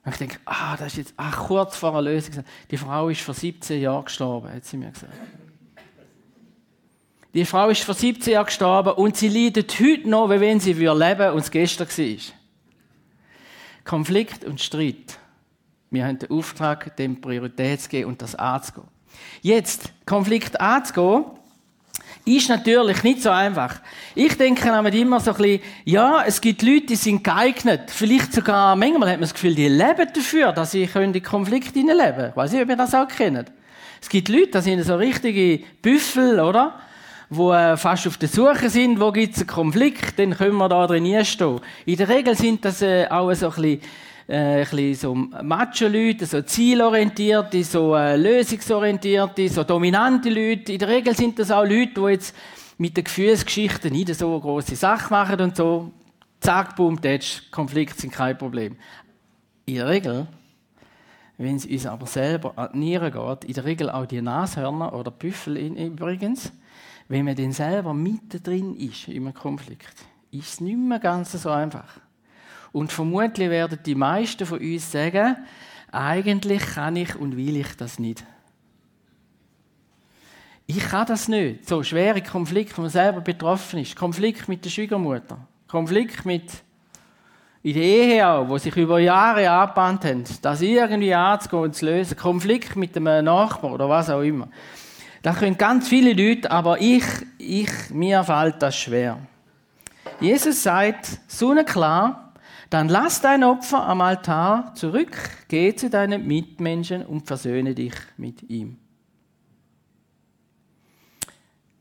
[0.04, 2.44] Und ich denke, ah, das ist jetzt, ach, kurz vor der Lösung.
[2.70, 5.14] Die Frau ist vor 17 Jahren gestorben, hat sie mir gesagt.
[7.36, 10.74] Die Frau ist vor 17 Jahren gestorben und sie leidet heute noch, wie wenn sie
[10.74, 12.18] leben und es gestern war.
[13.84, 15.20] Konflikt und Streit
[15.96, 18.88] wir haben den Auftrag, dem Priorität zu geben und das anzugehen.
[19.42, 21.26] Jetzt, Konflikt anzugehen,
[22.26, 23.80] ist natürlich nicht so einfach.
[24.14, 27.92] Ich denke damit immer so ein bisschen, ja, es gibt Leute, die sind geeignet.
[27.92, 31.80] Vielleicht sogar, manchmal hat man das Gefühl, die leben dafür, dass sie in die Konflikte
[31.80, 33.52] leben Ich weiß nicht, ob ihr das auch kennt.
[34.02, 36.80] Es gibt Leute, das sind so richtige Büffel, oder?
[37.30, 40.70] Wo äh, fast auf der Suche sind, wo gibt es einen Konflikt, dann können wir
[40.70, 41.60] da drin stehen.
[41.86, 43.82] In der Regel sind das äh, auch so ein bisschen
[44.28, 50.74] äh, ein so Macho-Leute, so zielorientierte, so äh, lösungsorientierte, so dominante Leute.
[50.74, 52.36] In der Regel sind das auch Leute, die jetzt
[52.78, 55.92] mit den Gefühlsgeschichten nicht so eine grosse Sache machen und so.
[56.40, 58.76] Zack, boom, tätsch, Konflikte sind kein Problem.
[59.66, 60.28] In der Regel,
[61.38, 64.94] wenn es uns aber selber an die Nieren geht, in der Regel auch die Nashörner
[64.94, 66.52] oder Büffel übrigens,
[67.08, 69.96] wenn man dann selber mittendrin ist im Konflikt,
[70.32, 72.00] ist es nicht mehr ganz so einfach.
[72.72, 75.38] Und vermutlich werden die meisten von uns sagen,
[75.92, 78.26] eigentlich kann ich und will ich das nicht.
[80.68, 81.70] Ich kann das nicht.
[81.70, 83.96] So schwere Konflikte, wo man selber betroffen ist.
[83.96, 85.38] Konflikt mit der Schwiegermutter.
[85.68, 86.52] Konflikt mit
[87.62, 91.86] in der Ehe auch, wo sich über Jahre angebahnt haben, das irgendwie anzugehen und zu
[91.86, 92.18] lösen.
[92.18, 94.50] Konflikt mit einem Nachbarn oder was auch immer.
[95.26, 97.04] Da können ganz viele Leute, aber ich,
[97.40, 99.18] ich, mir fällt das schwer.
[100.20, 102.32] Jesus sagt, sonnenklar,
[102.70, 108.48] dann lass dein Opfer am Altar zurück, geh zu deinen Mitmenschen und versöhne dich mit
[108.52, 108.78] ihm.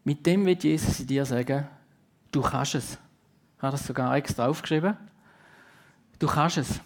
[0.04, 1.68] Mit dem wird Jesus dir sagen,
[2.32, 2.92] du kannst es.
[3.58, 4.96] Ich habe das sogar extra aufgeschrieben.
[6.18, 6.80] Du kannst es.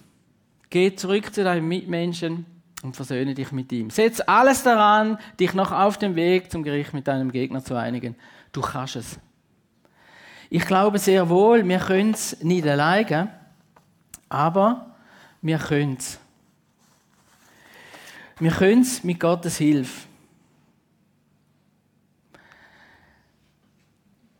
[0.71, 2.47] Geh zurück zu deinen Mitmenschen
[2.83, 3.91] und versöhne dich mit ihm.
[3.91, 8.15] Setz alles daran, dich noch auf dem Weg zum Gericht mit deinem Gegner zu einigen.
[8.53, 9.19] Du kannst es.
[10.51, 13.31] Ich glaube sehr wohl, wir können es nicht alleine.
[14.29, 14.97] Aber
[15.43, 16.19] wir können es.
[18.39, 20.07] Wir können es mit Gottes Hilfe.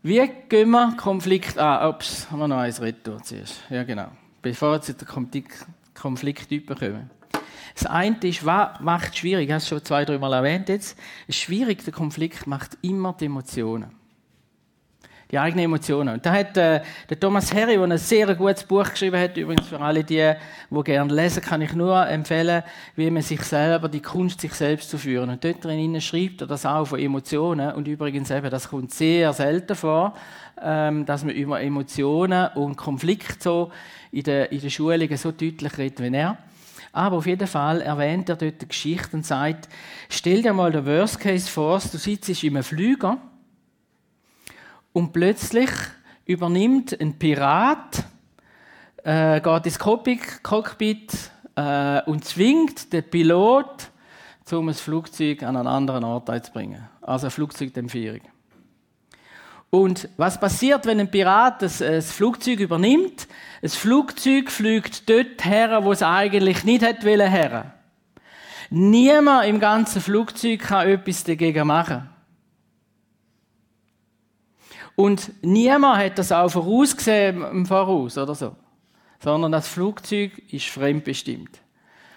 [0.01, 1.89] Wie gehen wir Konflikt an?
[1.89, 3.61] Ups, haben wir noch eins Retour zuerst.
[3.69, 4.09] Ja, genau.
[4.41, 5.07] Bevor wir zu den
[5.93, 7.18] Konflikttypen kommen.
[7.79, 9.45] Das eine ist, was macht es schwierig?
[9.45, 10.97] Ich habe es schon zwei, drei Mal erwähnt jetzt.
[11.27, 13.99] Ist schwierig, der Konflikt macht immer die Emotionen
[15.31, 16.15] die eigenen Emotionen.
[16.15, 19.67] Und da hat äh, der Thomas Harry, der ein sehr gutes Buch geschrieben hat, übrigens
[19.67, 20.33] für alle die,
[20.71, 22.63] die gerne lesen, kann ich nur empfehlen,
[22.95, 25.29] wie man sich selber, die Kunst, sich selbst zu führen.
[25.29, 27.73] Und dort drin schreibt er das auch von Emotionen.
[27.73, 30.15] Und übrigens eben, das kommt sehr selten vor,
[30.59, 33.71] ähm, dass man über Emotionen und Konflikte so
[34.11, 36.39] in den, in den Schulungen so deutlich redet wie er.
[36.91, 39.69] Aber auf jeden Fall erwähnt er dort die Geschichte und sagt,
[40.09, 43.17] stell dir mal den Worst Case vor, du sitzt in einem Flüger
[44.93, 45.69] und plötzlich
[46.25, 48.03] übernimmt ein Pirat,
[49.03, 53.91] äh, geht ins Cockpit äh, und zwingt den Pilot,
[54.51, 56.87] um ein Flugzeug an einen anderen Ort zu bringen.
[57.01, 58.21] Also eine Flugzeugdämpfierung.
[59.69, 63.27] Und was passiert, wenn ein Pirat das, äh, das Flugzeug übernimmt?
[63.61, 67.73] Das Flugzeug fliegt dort her, wo es eigentlich nicht hätte her.
[68.71, 72.09] Niemand im ganzen Flugzeug kann etwas dagegen machen.
[74.95, 78.55] Und niemand hat das auch vorausgesehen im Voraus oder so.
[79.19, 81.59] sondern das Flugzeug ist fremdbestimmt.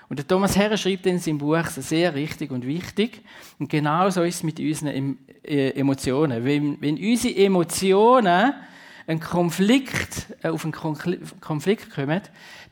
[0.09, 3.23] Und der Thomas Herre schreibt in seinem Buch sehr richtig und wichtig.
[3.59, 6.45] Und genau so ist es mit unseren äh, Emotionen.
[6.45, 8.55] Wenn, wenn unsere Emotionen
[9.07, 12.21] einen Konflikt, äh, auf einen Konflikt kommen,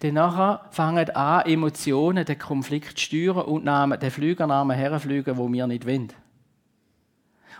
[0.01, 5.67] dann nachher fangen an, Emotionen den Konflikt zu steuern und den Flügernamen herfliegen, wo wir
[5.67, 6.13] nicht wollen.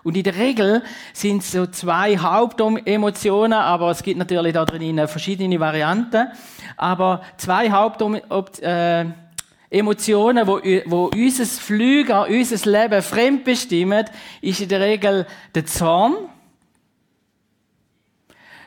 [0.03, 5.07] Und in der Regel sind es so zwei Hauptemotionen, aber es gibt natürlich da drin
[5.07, 6.29] verschiedene Varianten.
[6.77, 9.07] Aber zwei Hauptemotionen, äh,
[9.71, 14.05] Emotionen, wo, wo unser Flüger, unser Leben fremdbestimmen,
[14.41, 16.17] ist in der Regel der Zorn.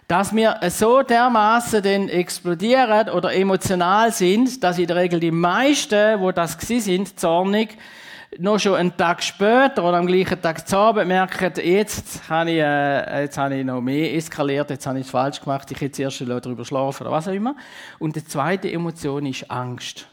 [0.07, 6.19] Dass wir so dermaßen dann explodieren oder emotional sind, dass in der Regel die meisten,
[6.21, 7.77] wo das sind, zornig,
[8.39, 13.21] noch schon einen Tag später oder am gleichen Tag zu merken, jetzt habe ich, äh,
[13.23, 16.21] jetzt habe ich noch mehr eskaliert, jetzt habe ich es falsch gemacht, ich hätte zuerst
[16.21, 17.55] darüber schlafen oder was auch immer.
[17.99, 20.07] Und die zweite Emotion ist Angst.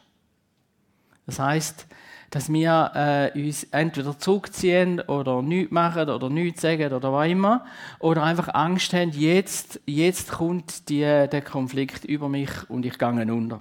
[1.31, 1.87] Das heißt,
[2.31, 2.91] dass wir
[3.35, 7.65] äh, uns entweder zurückziehen oder nichts machen oder nichts sagen oder was immer.
[8.01, 13.33] Oder einfach Angst haben, jetzt, jetzt kommt die, der Konflikt über mich und ich gehe
[13.33, 13.61] unter.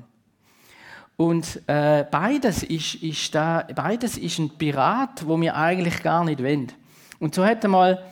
[1.15, 6.41] Und äh, beides, ist, ist da, beides ist ein Pirat, wo wir eigentlich gar nicht
[6.41, 6.71] wollen.
[7.19, 8.03] Und so hat einmal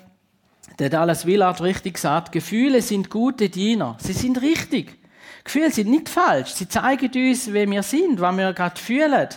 [0.78, 3.98] der Dallas Willard richtig gesagt, Gefühle sind gute Diener.
[4.00, 4.98] Sie sind richtig.
[5.43, 6.52] Gefühle sind nicht falsch.
[6.52, 9.30] Sie zeigen uns, wer wir sind, was wir gerade fühlen.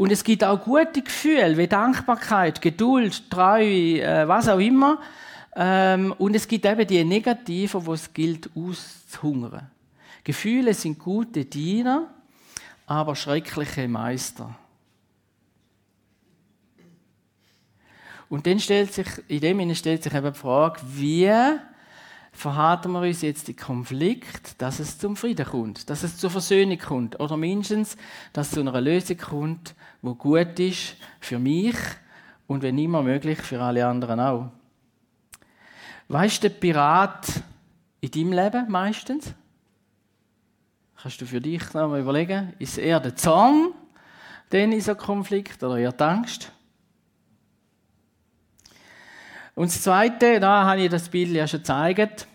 [0.00, 4.98] Und es gibt auch gute Gefühle wie Dankbarkeit, Geduld, Treue, äh, was auch immer.
[5.54, 9.70] Ähm, und es gibt eben die negativen, wo es gilt auszuhungern.
[10.24, 12.08] Gefühle sind gute Diener,
[12.86, 14.56] aber schreckliche Meister.
[18.30, 21.30] Und dann stellt sich, in dem Sinne stellt sich eben die Frage, wie
[22.32, 26.78] verhalten wir uns jetzt den Konflikt, dass es zum Frieden kommt, dass es zur Versöhnung
[26.78, 27.98] kommt oder mindestens,
[28.32, 31.76] dass es zu einer Lösung kommt, wo gut ist für mich
[32.46, 34.50] und wenn immer möglich für alle anderen auch.
[36.08, 37.26] Weißt du, der Pirat
[38.00, 39.32] in deinem Leben meistens?
[41.00, 43.72] Kannst du für dich noch mal überlegen, ist eher der Zorn,
[44.52, 46.52] den in so Konflikt oder eher die Angst?
[49.54, 52.26] Und das Zweite, da habe ich das Bild ja schon gezeigt,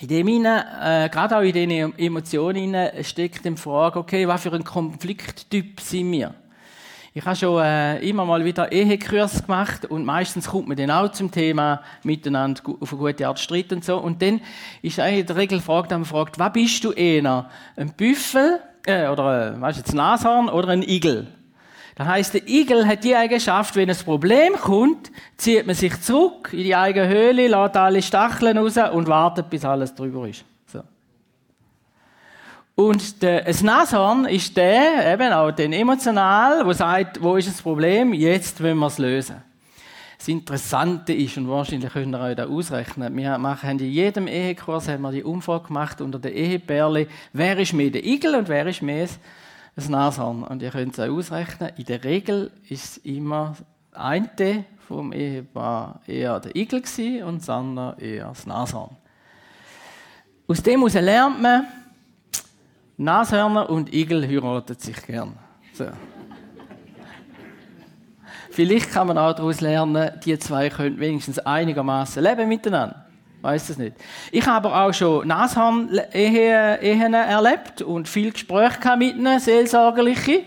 [0.00, 4.52] in dem hinein, äh, gerade auch in diesen Emotionen steckt die Frage, okay, was für
[4.52, 6.34] ein Konflikttyp sind wir?
[7.14, 11.12] Ich habe schon äh, immer mal wieder Ehekurs gemacht und meistens kommt man dann auch
[11.12, 13.98] zum Thema miteinander auf eine gute Art streiten und so.
[13.98, 14.40] Und dann
[14.80, 17.50] ist eigentlich in der Regel Frage, dann fragt, was bist du eher?
[17.76, 21.26] Ein Büffel, äh, oder, äh, weißt du, ein Nashorn oder ein Igel?
[21.96, 26.48] Das heißt, der Igel hat die Eigenschaft, wenn ein Problem kommt, zieht man sich zurück
[26.52, 30.46] in die eigene Höhle, lässt alle Stacheln raus und wartet, bis alles drüber ist.
[32.82, 37.62] Und der, ein Nashorn ist der, eben auch den emotional, wo sagt, wo ist das
[37.62, 38.12] Problem?
[38.12, 39.36] Jetzt wollen wir es lösen.
[40.18, 44.88] Das Interessante ist, und wahrscheinlich könnt ihr euch da ausrechnen, wir machen in jedem Ehekurs
[44.88, 48.66] haben wir die Umfrage gemacht unter den Ehepärchen, wer ist mehr der Igel und wer
[48.66, 49.06] ist mehr
[49.76, 50.42] das Nashorn.
[50.42, 51.70] Und ihr könnt es auch ausrechnen.
[51.76, 53.54] In der Regel ist immer
[53.92, 56.82] eine vom Ehepaar eher der Igel
[57.22, 58.96] und das andere eher das Nashorn.
[60.48, 61.64] Aus dem heraus lernt man,
[63.04, 65.34] Nashörner und Igel heiraten sich gern.
[65.72, 65.86] So.
[68.50, 73.06] Vielleicht kann man auch daraus lernen, die zwei können wenigstens einigermaßen leben miteinander
[73.42, 73.96] weiß es nicht.
[74.30, 80.44] Ich habe aber auch schon Nashorn-Ehen erlebt und viel Gespräche mit ihnen, seelsorgerliche.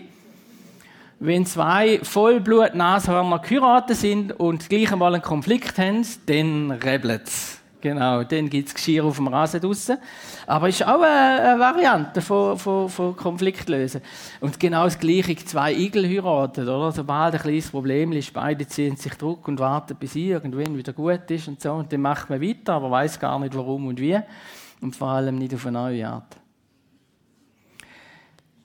[1.18, 7.60] Wenn zwei Vollblut-Nashörner geheiratet sind und gleich einmal einen Konflikt haben, dann rebelt es.
[7.80, 9.98] Genau, dann gibt es Geschirr auf dem Rasen draussen.
[10.46, 14.00] Aber ist auch eine, Variante von, von, von Konflikt lösen.
[14.40, 16.90] Und genau das Gleiche, zwei Igel heiraten, oder?
[16.92, 21.30] Sobald ein kleines Problem ist, beide ziehen sich zurück und warten, bis irgendwann wieder gut
[21.30, 21.72] ist und so.
[21.72, 24.18] Und dann macht man weiter, aber weiß gar nicht warum und wie.
[24.80, 26.36] Und vor allem nicht auf eine neue Art.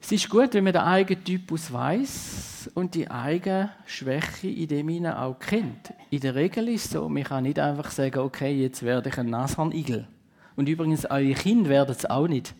[0.04, 4.88] Es ist gut, wenn man den eigenen Typus weiß und die eigene Schwäche in dem
[4.88, 5.94] hinein auch kennt.
[6.10, 9.18] In der Regel ist es so, man kann nicht einfach sagen, okay, jetzt werde ich
[9.18, 10.08] ein Nashornigel.
[10.56, 12.52] Und übrigens, eure Kinder werden es auch nicht.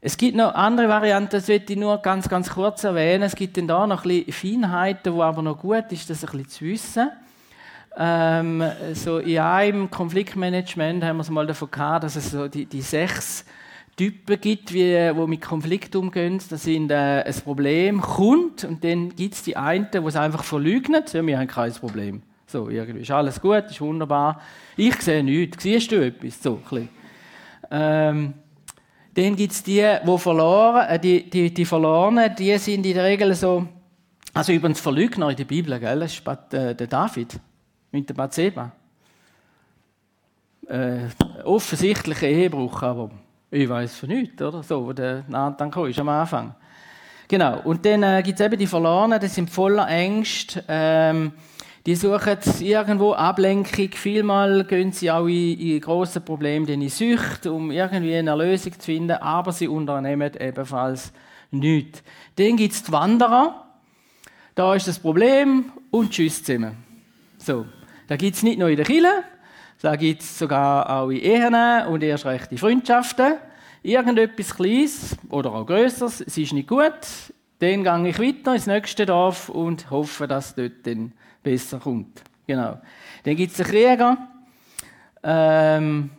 [0.00, 3.24] Es gibt noch andere Varianten, das möchte ich nur ganz, ganz kurz erwähnen.
[3.24, 6.30] Es gibt dann da noch ein bisschen Feinheiten, wo aber noch gut ist, das ein
[6.30, 7.10] bisschen zu wissen.
[7.96, 8.62] Ähm,
[8.94, 12.82] so in einem Konfliktmanagement haben wir es mal davon gehabt, dass es so die, die
[12.82, 13.44] sechs
[13.96, 16.40] Typen gibt, wie, die mit Konflikt umgehen.
[16.48, 20.44] Das sind äh, ein Problem kommt und dann gibt es die einen, die es einfach
[20.44, 21.04] verleugnen.
[21.12, 22.22] Ja, wir haben kein Problem.
[22.46, 24.40] So, irgendwie ist alles gut, ist wunderbar.
[24.76, 25.62] Ich sehe nichts.
[25.62, 26.42] Siehst du etwas?
[26.42, 26.88] So, ein
[27.70, 28.34] Ähm,
[29.14, 33.04] dann gibt es die, die verloren, äh, die, die, die Verlorenen, die sind in der
[33.04, 33.66] Regel so,
[34.32, 36.00] also übrigens Verlügner in der Bibel, gell?
[36.00, 37.38] das ist äh, der David
[37.90, 38.72] mit der Bathseba.
[40.66, 41.08] Äh,
[41.44, 43.10] offensichtlicher Ehebruch, aber
[43.52, 44.62] ich weiß von nichts, oder?
[44.62, 46.54] So, wo der Nathan kam, ist am Anfang.
[47.28, 47.60] Genau.
[47.64, 50.64] Und dann äh, gibt es eben die Verlorenen, die sind voller Ängste.
[50.68, 51.32] Ähm,
[51.84, 53.90] die suchen irgendwo Ablenkung.
[53.92, 58.86] Vielmal gehen sie auch in, in grosse Probleme, in Sucht, um irgendwie eine Lösung zu
[58.86, 61.12] finden, aber sie unternehmen ebenfalls
[61.50, 62.02] nichts.
[62.36, 63.66] Dann gibt es die Wanderer.
[64.54, 66.76] Da ist das Problem und tschüss zusammen.
[67.38, 67.66] So.
[68.08, 69.24] Da gibt es nicht nur in der Kirche,
[69.82, 73.34] da gibt es sogar auch in Ehen und erst recht Freundschaften.
[73.82, 76.92] Irgendetwas Kleines oder auch Größeres, es ist nicht gut.
[77.58, 82.22] Dann gehe ich weiter ins nächste Dorf und hoffe, dass es dort dann besser kommt.
[82.46, 82.80] Genau.
[83.24, 84.18] Dann gibt es einen Krieger.
[85.24, 86.10] Ähm,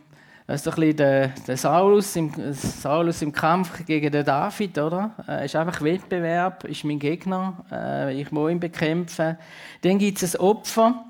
[0.46, 5.12] das ist ein bisschen der, der Saulus, im, Saulus im Kampf gegen den David, oder?
[5.26, 7.64] Äh, ist einfach Wettbewerb, ist mein Gegner.
[7.72, 9.38] Äh, ich muss ihn bekämpfen.
[9.80, 11.02] Dann gibt es ein Opfer.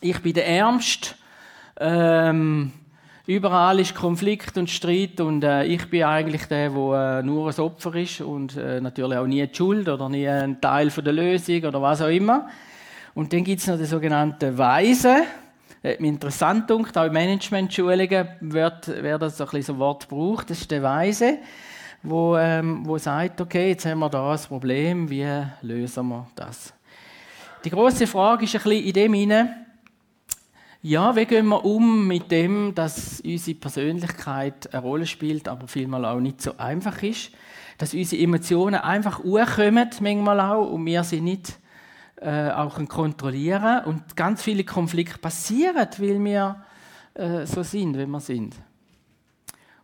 [0.00, 1.14] Ich bin der Ärmste.
[1.78, 2.72] Ähm,
[3.26, 7.60] überall ist Konflikt und Streit und äh, ich bin eigentlich der, der äh, nur ein
[7.60, 11.12] Opfer ist und äh, natürlich auch nie die Schuld oder nie ein Teil von der
[11.12, 12.48] Lösung oder was auch immer.
[13.14, 15.24] Und dann gibt es noch den sogenannten Weise.
[15.84, 20.50] Hat mich interessant gedacht, auch in Management-Schulungen wird, wird das so ein Wort gebraucht.
[20.50, 21.38] Das ist der Weise,
[22.02, 25.26] wo, ähm, wo sagt, okay, jetzt haben wir da ein Problem, wie
[25.62, 26.72] lösen wir das?
[27.64, 29.65] Die große Frage ist ein bisschen in dem hinein,
[30.88, 36.04] ja, wie gehen wir um mit dem, dass unsere Persönlichkeit eine Rolle spielt, aber vielmal
[36.04, 37.32] auch nicht so einfach ist?
[37.76, 41.58] Dass unsere Emotionen einfach hochkommen, manchmal auch, und wir sie nicht
[42.20, 46.64] äh, auch kontrollieren Und ganz viele Konflikte passieren, weil wir
[47.14, 48.54] äh, so sind, wie wir sind.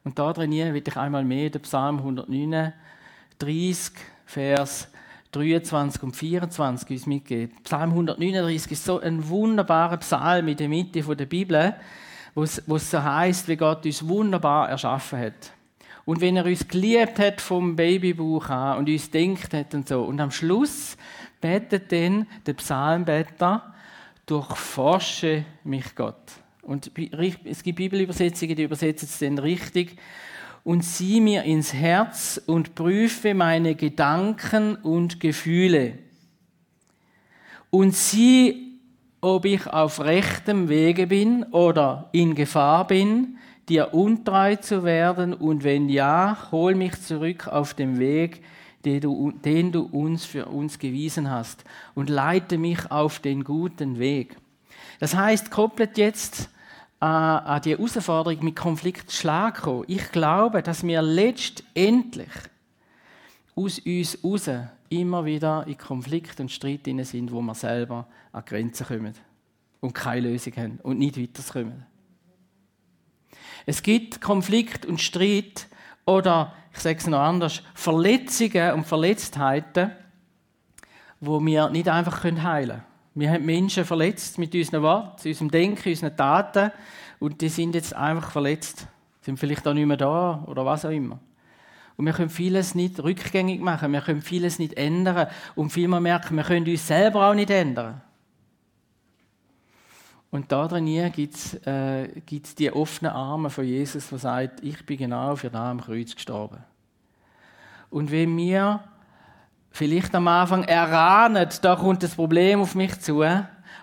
[0.04, 3.92] Und da trainieren will ich einmal mehr den Psalm 139,
[4.24, 4.88] Vers
[5.32, 7.56] 23 und 24 uns mitgeben.
[7.64, 11.74] Psalm 139 ist so ein wunderbarer Psalm in der Mitte der Bibel,
[12.34, 15.52] wo es so heißt, wie Gott uns wunderbar erschaffen hat.
[16.04, 20.02] Und wenn er uns geliebt hat vom Babybuch an und uns denkt hat und so.
[20.02, 20.96] Und am Schluss
[21.40, 23.72] betet dann der Psalmbeter,
[24.26, 26.16] durchforsche mich Gott.
[26.62, 26.90] Und
[27.44, 29.96] es gibt Bibelübersetzungen, die übersetzen es dann richtig
[30.64, 35.98] und sieh mir ins Herz und prüfe meine Gedanken und Gefühle.
[37.70, 38.80] Und sieh,
[39.20, 45.64] ob ich auf rechtem Wege bin oder in Gefahr bin, dir untreu zu werden, und
[45.64, 48.42] wenn ja, hol mich zurück auf den Weg,
[48.84, 53.98] den du, den du uns für uns gewiesen hast, und leite mich auf den guten
[53.98, 54.36] Weg.
[54.98, 56.50] Das heißt, koppelt jetzt
[57.02, 59.84] an, an die Herausforderung mit Konflikt Schlag kommen.
[59.88, 62.30] Ich glaube, dass wir letztendlich
[63.56, 64.50] aus uns raus
[64.88, 69.14] immer wieder in Konflikt und Streit sind, wo wir selber an Grenzen kommen
[69.80, 71.84] und keine Lösung haben und nicht weiterkommen.
[73.66, 75.66] Es gibt Konflikt und Streit
[76.06, 79.90] oder, ich sage es noch anders, Verletzungen und Verletztheiten,
[81.20, 82.91] wo wir nicht einfach heilen können.
[83.14, 86.72] Wir haben Menschen verletzt mit unseren Worten, unserem Denken, unseren Taten
[87.18, 88.86] und die sind jetzt einfach verletzt,
[89.20, 91.18] sind vielleicht auch nicht mehr da oder was auch immer.
[91.96, 96.36] Und wir können vieles nicht rückgängig machen, wir können vieles nicht ändern und vielmehr merken,
[96.36, 98.00] wir können uns selber auch nicht ändern.
[100.30, 102.08] Und da drin gibt es äh,
[102.58, 106.64] die offenen Arme von Jesus, der sagt, ich bin genau für da am Kreuz gestorben.
[107.90, 108.82] Und wenn wir
[109.72, 113.24] vielleicht am Anfang erahnen, da kommt das Problem auf mich zu,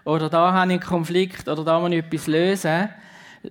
[0.06, 2.90] oder da habe ich einen Konflikt, oder da muss ich etwas lösen,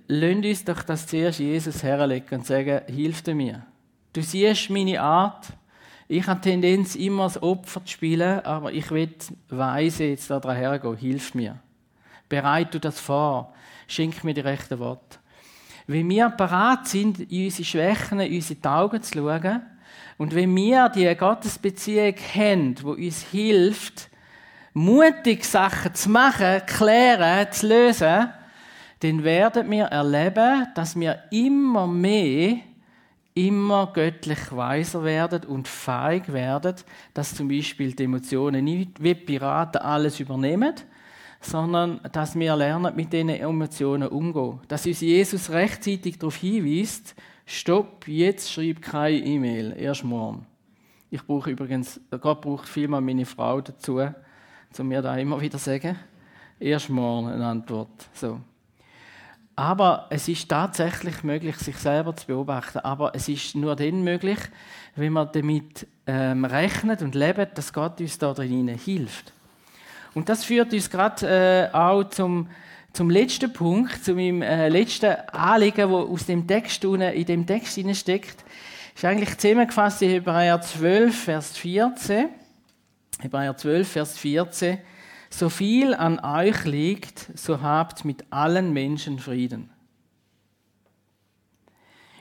[0.07, 3.63] lasst uns doch das zuerst Jesus herlegen und sagen, hilf mir.
[4.13, 5.47] Du siehst meine Art.
[6.07, 9.13] Ich habe Tendenz, immer das Opfer zu spielen, aber ich will
[9.49, 10.97] weise jetzt da hergehen.
[10.97, 11.59] Hilf mir.
[12.27, 13.53] Bereite du das vor.
[13.87, 15.19] Schenk mir die rechten Worte.
[15.85, 19.61] Wenn wir bereit sind, in unsere Schwächen, in unsere Augen zu schauen,
[20.19, 24.09] und wenn wir die Gottesbeziehung haben, die uns hilft,
[24.73, 28.29] mutig Sachen zu machen, klären, zu lösen,
[28.99, 32.57] dann werden wir erleben, dass wir immer mehr,
[33.33, 36.75] immer göttlich weiser werden und feig werden,
[37.13, 40.73] dass zum Beispiel die Emotionen nicht wie Piraten alles übernehmen,
[41.39, 44.59] sondern dass wir lernen, mit diesen Emotionen umzugehen.
[44.67, 47.15] Dass uns Jesus rechtzeitig darauf hinweist,
[47.51, 50.45] Stopp, jetzt schreib keine E-Mail, erst morgen.
[51.09, 53.99] Ich brauche übrigens, Gott braucht vielmal meine Frau dazu,
[54.77, 55.97] um mir da immer wieder zu sagen,
[56.59, 57.89] erst morgen eine Antwort.
[58.13, 58.39] So.
[59.55, 62.77] Aber es ist tatsächlich möglich, sich selber zu beobachten.
[62.79, 64.37] Aber es ist nur dann möglich,
[64.95, 69.33] wenn man damit ähm, rechnet und lebt, dass Gott uns da drin hilft.
[70.13, 72.47] Und das führt uns gerade äh, auch zum,
[72.93, 77.79] zum letzten Punkt, zu meinem äh, letzten Anliegen, wo aus dem Text in dem Text
[77.95, 78.43] steckt.
[78.95, 82.29] Ist eigentlich zusammengefasst in Hebräer 12, Vers 14.
[83.19, 84.79] Hebräer 12, Vers 14.
[85.29, 89.69] So viel an euch liegt, so habt mit allen Menschen Frieden.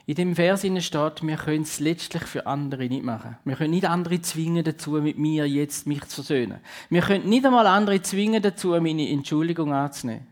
[0.09, 3.37] In dem Vers steht, wir können es letztlich für andere nicht machen.
[3.45, 6.61] Wir können nicht andere zwingen dazu, mit mir jetzt mich zu versöhnen.
[6.89, 10.27] Wir können nicht einmal andere zwingen dazu, meine Entschuldigung anzunehmen.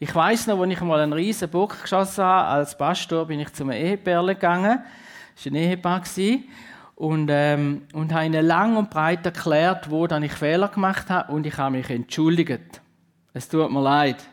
[0.00, 3.52] Ich weiß noch, als ich einmal einen riesen Bock geschossen habe, als Pastor bin ich
[3.52, 4.80] zum Ehepaar gegangen.
[5.34, 6.02] Das war ein Ehepaar
[6.96, 11.32] und, ähm, und habe ihnen lang und breit erklärt, wo dann ich Fehler gemacht habe
[11.32, 12.80] und ich habe mich entschuldigt.
[13.32, 14.24] Es tut mir leid.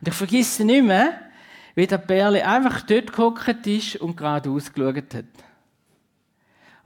[0.00, 1.12] Und ich vergesse nicht mehr,
[1.74, 5.24] wie der Perle einfach dort gehockt ist und geradeaus geschaut hat.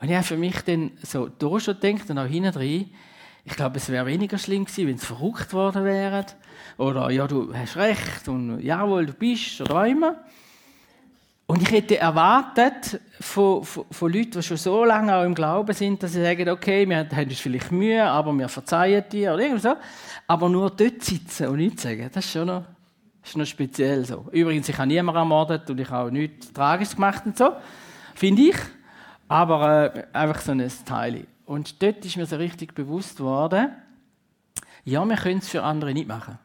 [0.00, 2.90] Und ich habe für mich dann so da schon gedacht und auch hinten drin,
[3.44, 6.24] ich glaube, es wäre weniger schlimm gewesen, wenn es verrückt worden wäre.
[6.78, 10.16] Oder, ja, du hast recht und jawohl, du bist, oder auch immer.
[11.46, 15.74] Und ich hätte erwartet von, von, von, Leuten, die schon so lange auch im Glauben
[15.74, 19.42] sind, dass sie sagen, okay, wir haben uns vielleicht Mühe, aber wir verzeihen dir oder
[19.42, 19.74] irgendwie so.
[20.26, 22.64] Aber nur dort sitzen und nichts sagen, das ist schon noch,
[23.22, 24.26] ist noch speziell so.
[24.32, 27.52] Übrigens, ich habe niemanden ermordet und ich habe auch nichts Tragisches gemacht und so,
[28.14, 28.56] finde ich.
[29.28, 31.26] Aber äh, einfach so ein Teil.
[31.46, 33.70] Und dort ist mir so richtig bewusst worden,
[34.84, 36.38] ja, wir können es für andere nicht machen.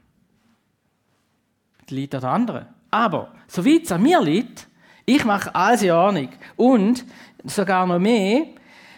[1.82, 2.68] Das liegt an anderen.
[2.92, 4.68] Aber, so wie es an mir liegt,
[5.06, 6.30] ich mache alles in Ordnung.
[6.56, 7.06] Und
[7.44, 8.46] sogar noch mehr,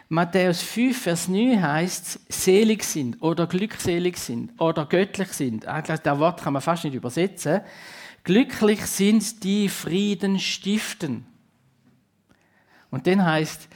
[0.09, 5.65] Matthäus 5, Vers 9 heißt selig sind oder glückselig sind oder göttlich sind.
[5.65, 7.61] Eigentlich, das Wort kann man fast nicht übersetzen.
[8.23, 11.25] Glücklich sind die Frieden stiften.
[12.89, 13.69] Und dann heißt,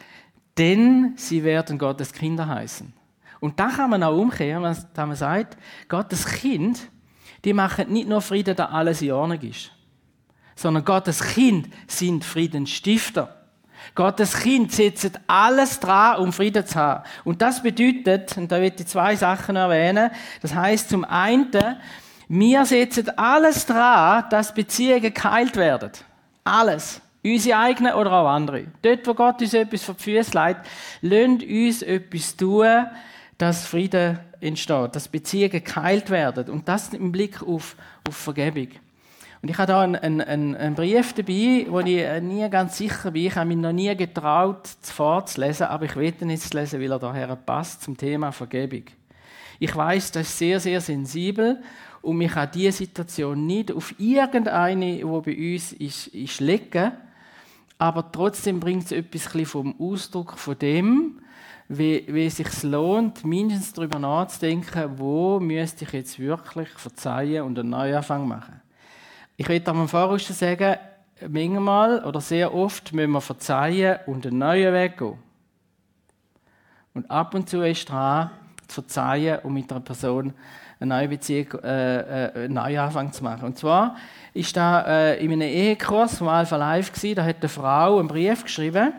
[0.57, 2.93] denn sie werden Gottes Kinder heißen.
[3.39, 6.89] Und da kann man auch umkehren, dass man sagt, Gottes Kind,
[7.43, 9.71] die machen nicht nur Frieden, da alles in Ordnung ist
[10.55, 13.35] sondern Gottes Kind sind Friedensstifter.
[13.93, 17.03] Gottes Kind setzt alles dran, um Frieden zu haben.
[17.23, 20.09] Und das bedeutet, und da will ich zwei Sachen erwähnen,
[20.41, 21.51] das heißt zum einen,
[22.27, 25.91] wir setzen alles dran, dass Beziehungen geheilt werden.
[26.43, 27.01] Alles.
[27.25, 28.65] Unsere eigenen oder auch andere.
[28.83, 30.59] Dort, wo Gott uns etwas vor die Füße legt,
[31.01, 32.85] lasst uns etwas tun,
[33.39, 36.49] dass Frieden entsteht, dass Beziehungen geheilt werden.
[36.51, 37.75] Und das im Blick auf,
[38.07, 38.67] auf Vergebung.
[39.41, 43.09] Und ich habe da einen, einen, einen, Brief dabei, wo ich äh, nie ganz sicher
[43.09, 43.25] bin.
[43.25, 46.99] Ich habe mich noch nie getraut, vorzulesen, aber ich werde ihn jetzt lesen, weil er
[46.99, 48.83] daher passt zum Thema Vergebung.
[49.57, 51.59] Ich weiß, das ist sehr, sehr sensibel
[52.03, 56.91] und mich kann diese Situation nicht auf irgendeine, die bei uns ist, ist legen.
[57.77, 61.19] Aber trotzdem bringt es etwas vom Ausdruck von dem,
[61.67, 67.57] wie, wie es sich lohnt, mindestens darüber nachzudenken, wo müsste ich jetzt wirklich verzeihen und
[67.57, 68.61] einen Neuanfang machen.
[69.35, 70.77] Ich will am Voraus sagen,
[71.27, 75.17] manchmal oder sehr oft müssen wir verzeihen und einen neuen Weg gehen.
[76.93, 78.29] Und ab und zu ist dran,
[78.67, 80.33] zu verzeihen und mit einer Person
[80.79, 83.45] eine neue Beziehung, äh, äh, einen neuen Anfang zu machen.
[83.45, 83.95] Und zwar
[84.35, 88.09] ist da äh, in einem Ehekurs vom Alpha Live gewesen, da hat eine Frau einen
[88.09, 88.93] Brief geschrieben,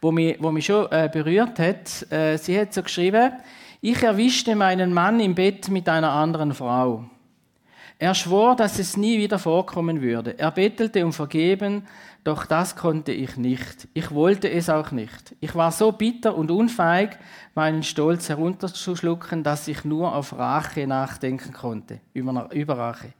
[0.00, 2.12] wo mich, wo mich schon äh, berührt hat.
[2.12, 3.32] Äh, sie hat so geschrieben,
[3.80, 7.04] ich erwischte meinen Mann im Bett mit einer anderen Frau.
[7.98, 10.38] Er schwor, dass es nie wieder vorkommen würde.
[10.38, 11.86] Er bettelte um Vergeben,
[12.24, 13.86] doch das konnte ich nicht.
[13.94, 15.34] Ich wollte es auch nicht.
[15.40, 17.18] Ich war so bitter und unfeig,
[17.54, 23.12] meinen Stolz herunterzuschlucken, dass ich nur auf Rache nachdenken konnte, über Rache.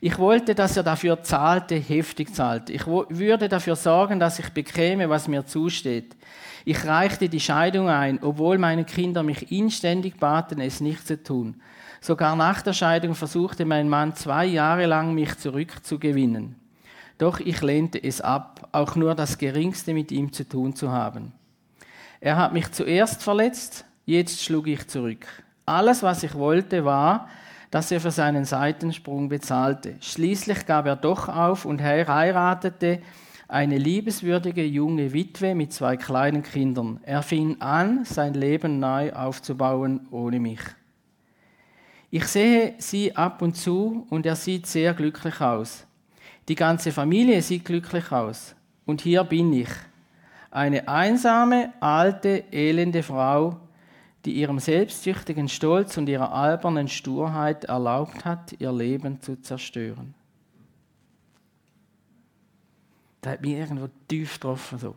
[0.00, 2.72] Ich wollte, dass er dafür zahlte, heftig zahlte.
[2.72, 6.16] Ich würde dafür sorgen, dass ich bekäme, was mir zusteht.
[6.64, 11.60] Ich reichte die Scheidung ein, obwohl meine Kinder mich inständig baten, es nicht zu tun.
[12.06, 16.54] Sogar nach der Scheidung versuchte mein Mann zwei Jahre lang, mich zurückzugewinnen.
[17.18, 21.32] Doch ich lehnte es ab, auch nur das Geringste mit ihm zu tun zu haben.
[22.20, 25.26] Er hat mich zuerst verletzt, jetzt schlug ich zurück.
[25.64, 27.28] Alles, was ich wollte, war,
[27.72, 29.96] dass er für seinen Seitensprung bezahlte.
[30.00, 33.02] Schließlich gab er doch auf und heiratete
[33.48, 37.00] eine liebenswürdige junge Witwe mit zwei kleinen Kindern.
[37.02, 40.60] Er fing an, sein Leben neu aufzubauen ohne mich.
[42.16, 45.84] Ich sehe sie ab und zu und er sieht sehr glücklich aus.
[46.48, 48.54] Die ganze Familie sieht glücklich aus.
[48.86, 49.68] Und hier bin ich,
[50.50, 53.60] eine einsame, alte, elende Frau,
[54.24, 60.14] die ihrem selbstsüchtigen Stolz und ihrer albernen Sturheit erlaubt hat, ihr Leben zu zerstören.
[63.20, 64.78] Das hat mich irgendwo tief getroffen.
[64.78, 64.96] So.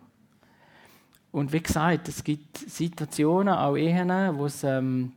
[1.34, 5.12] Und wie gesagt, es gibt Situationen, auch Ehen, wo es, ähm,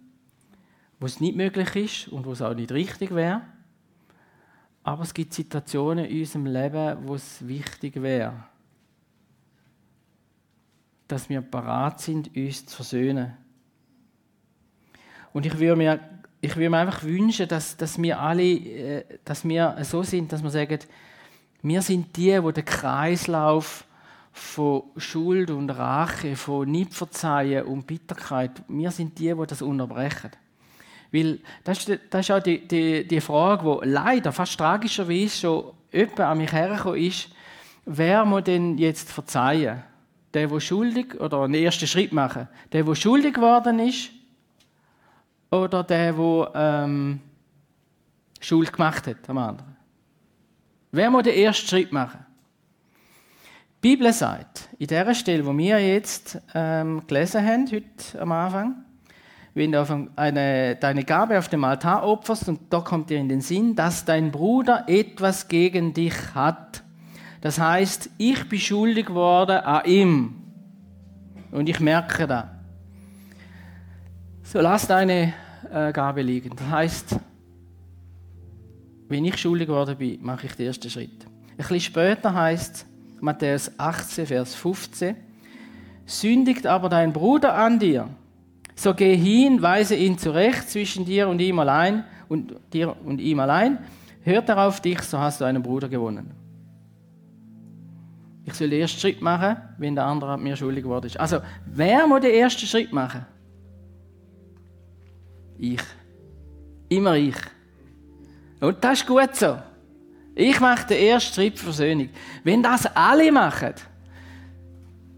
[1.02, 3.42] wo es nicht möglich ist und wo es auch nicht richtig wäre.
[4.84, 8.44] Aber es gibt Situationen in unserem Leben, wo es wichtig wäre,
[11.08, 13.36] dass wir parat sind, uns zu versöhnen.
[15.32, 16.00] Und ich würde mir,
[16.40, 20.44] ich würde mir einfach wünschen, dass, dass wir alle äh, dass wir so sind, dass
[20.44, 20.78] wir sagen,
[21.62, 23.84] wir sind die, die den Kreislauf
[24.30, 30.30] von Schuld und Rache, von Nichtverzeihen und Bitterkeit, wir sind die, die das unterbrechen.
[31.12, 35.64] Weil das ist, das ist auch die, die, die Frage, die leider fast tragischerweise schon
[35.92, 37.28] öppe an mich hergekommen ist,
[37.84, 39.82] wer muss denn jetzt verzeihen?
[40.32, 44.10] Der, der schuldig, oder einen ersten Schritt machen, der, der schuldig geworden ist,
[45.50, 47.20] oder der, der ähm,
[48.40, 49.76] Schuld gemacht hat am anderen?
[50.90, 52.24] Wer muss den ersten Schritt machen?
[53.82, 58.84] Die Bibel sagt, in der Stelle, wo wir jetzt ähm, gelesen haben, heute am Anfang,
[59.54, 63.42] wenn du eine, deine Gabe auf dem Altar opferst und da kommt dir in den
[63.42, 66.82] Sinn, dass dein Bruder etwas gegen dich hat.
[67.42, 70.34] Das heißt, ich bin schuldig geworden an ihm.
[71.50, 72.46] Und ich merke das.
[74.44, 75.34] So lass deine
[75.70, 76.56] äh, Gabe liegen.
[76.56, 77.16] Das heißt,
[79.08, 81.26] wenn ich schuldig geworden bin, mache ich den ersten Schritt.
[81.50, 82.86] Ein bisschen später heißt
[83.20, 85.14] Matthäus 18, Vers 15,
[86.06, 88.08] sündigt aber dein Bruder an dir
[88.82, 93.38] so geh hin, weise ihn zurecht zwischen dir und ihm allein und dir und ihm
[93.40, 93.78] allein.
[94.22, 96.30] Hört er auf dich, so hast du einen Bruder gewonnen.
[98.44, 101.18] Ich soll den ersten Schritt machen, wenn der andere mir schuldig geworden ist.
[101.18, 103.24] Also, wer muss den ersten Schritt machen?
[105.58, 105.82] Ich.
[106.88, 107.36] Immer ich.
[108.60, 109.58] Und das ist gut so.
[110.34, 112.08] Ich mache den ersten Schritt Versöhnung.
[112.42, 113.74] Wenn das alle machen,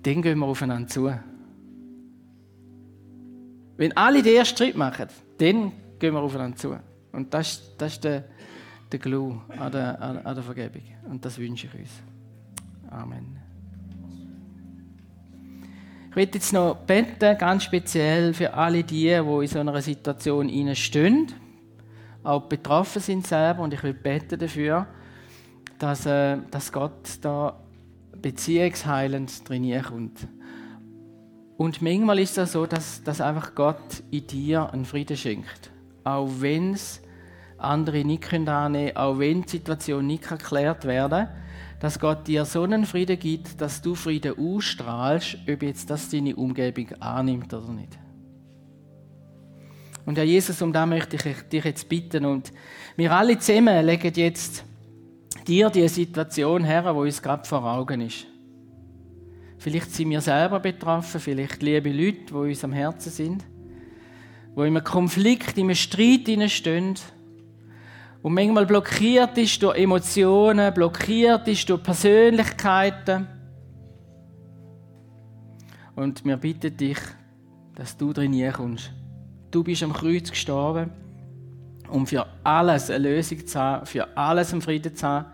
[0.03, 1.11] dann gehen wir aufeinander zu.
[3.77, 5.09] Wenn alle den ersten Schritt machen,
[5.39, 6.79] dann gehen wir aufeinander zu.
[7.13, 8.25] Und das, das ist der,
[8.91, 10.83] der Glue an der, an der Vergebung.
[11.11, 11.91] Und das wünsche ich uns.
[12.91, 13.39] Amen.
[16.11, 20.75] Ich möchte jetzt noch beten, ganz speziell für alle die, die in so einer Situation
[20.77, 21.33] stehen,
[22.23, 23.63] auch betroffen sind selber.
[23.63, 24.87] Und ich will beten dafür,
[25.79, 27.59] dass, äh, dass Gott da
[28.23, 30.29] beziehungsheilend drin kommt.
[31.57, 35.71] Und manchmal ist es so, dass, dass einfach Gott in dir einen Frieden schenkt.
[36.03, 37.01] Auch wenn es
[37.59, 41.45] andere nicht annehmen können, auch wenn die Situation nicht geklärt werden kann,
[41.81, 46.35] dass Gott dir so einen Frieden gibt, dass du Frieden ausstrahlst, ob jetzt das deine
[46.35, 47.99] Umgebung annimmt oder nicht.
[50.07, 52.25] Und Herr Jesus, um das möchte ich dich jetzt bitten.
[52.25, 52.53] Und
[52.97, 54.65] wir alle zusammen legen jetzt
[55.47, 58.27] dir die Situation her, wo uns gerade vor Augen ist.
[59.59, 63.45] Vielleicht sind wir selber betroffen, vielleicht liebe Leute, die uns am Herzen sind,
[64.55, 66.97] wo in einem Konflikt, in einem Streit stehen
[68.25, 73.27] und manchmal blockiert ist durch Emotionen, blockiert ist durch Persönlichkeiten.
[75.95, 76.99] Und wir bitten dich,
[77.75, 78.93] dass du drin kommst.
[79.51, 80.91] Du bist am Kreuz gestorben,
[81.91, 85.27] um für alles eine Lösung zu haben, für alles einen Frieden zu haben.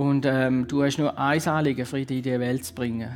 [0.00, 3.10] Und ähm, du hast nur ein Anliegen, Frieden in die Welt zu bringen.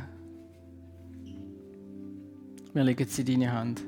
[2.75, 3.81] Wir legen sie in deine Hand.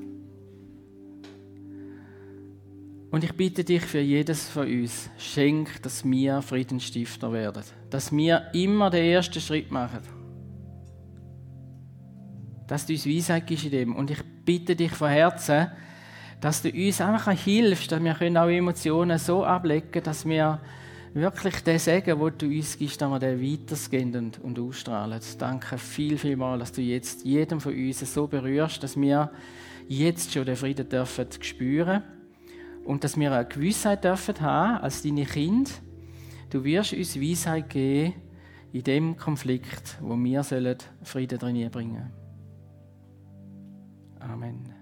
[3.12, 7.62] Und ich bitte dich für jedes von uns, schenk, dass wir Friedensstifter werden.
[7.88, 10.00] Dass wir immer den ersten Schritt machen.
[12.66, 13.94] Dass du uns Weisheit gibst in dem.
[13.94, 15.68] Und ich bitte dich von Herzen,
[16.40, 20.60] dass du uns einfach hilfst, dass wir auch Emotionen so ablegen können, dass wir
[21.18, 25.20] wirklich den Segen, den du uns gibst, dass wir den weitergehen und, ausstrahlen.
[25.38, 29.30] Danke viel, viel mal, dass du jetzt jedem von uns so berührst, dass wir
[29.86, 32.02] jetzt schon den Frieden dürfen spüren
[32.84, 35.70] und dass wir eine Gewissheit dürfen haben als deine Kinder.
[36.50, 38.14] Du wirst uns Weisheit geben
[38.72, 40.42] in dem Konflikt, wo wir
[41.02, 42.10] Frieden drin bringen.
[44.20, 44.77] Amen.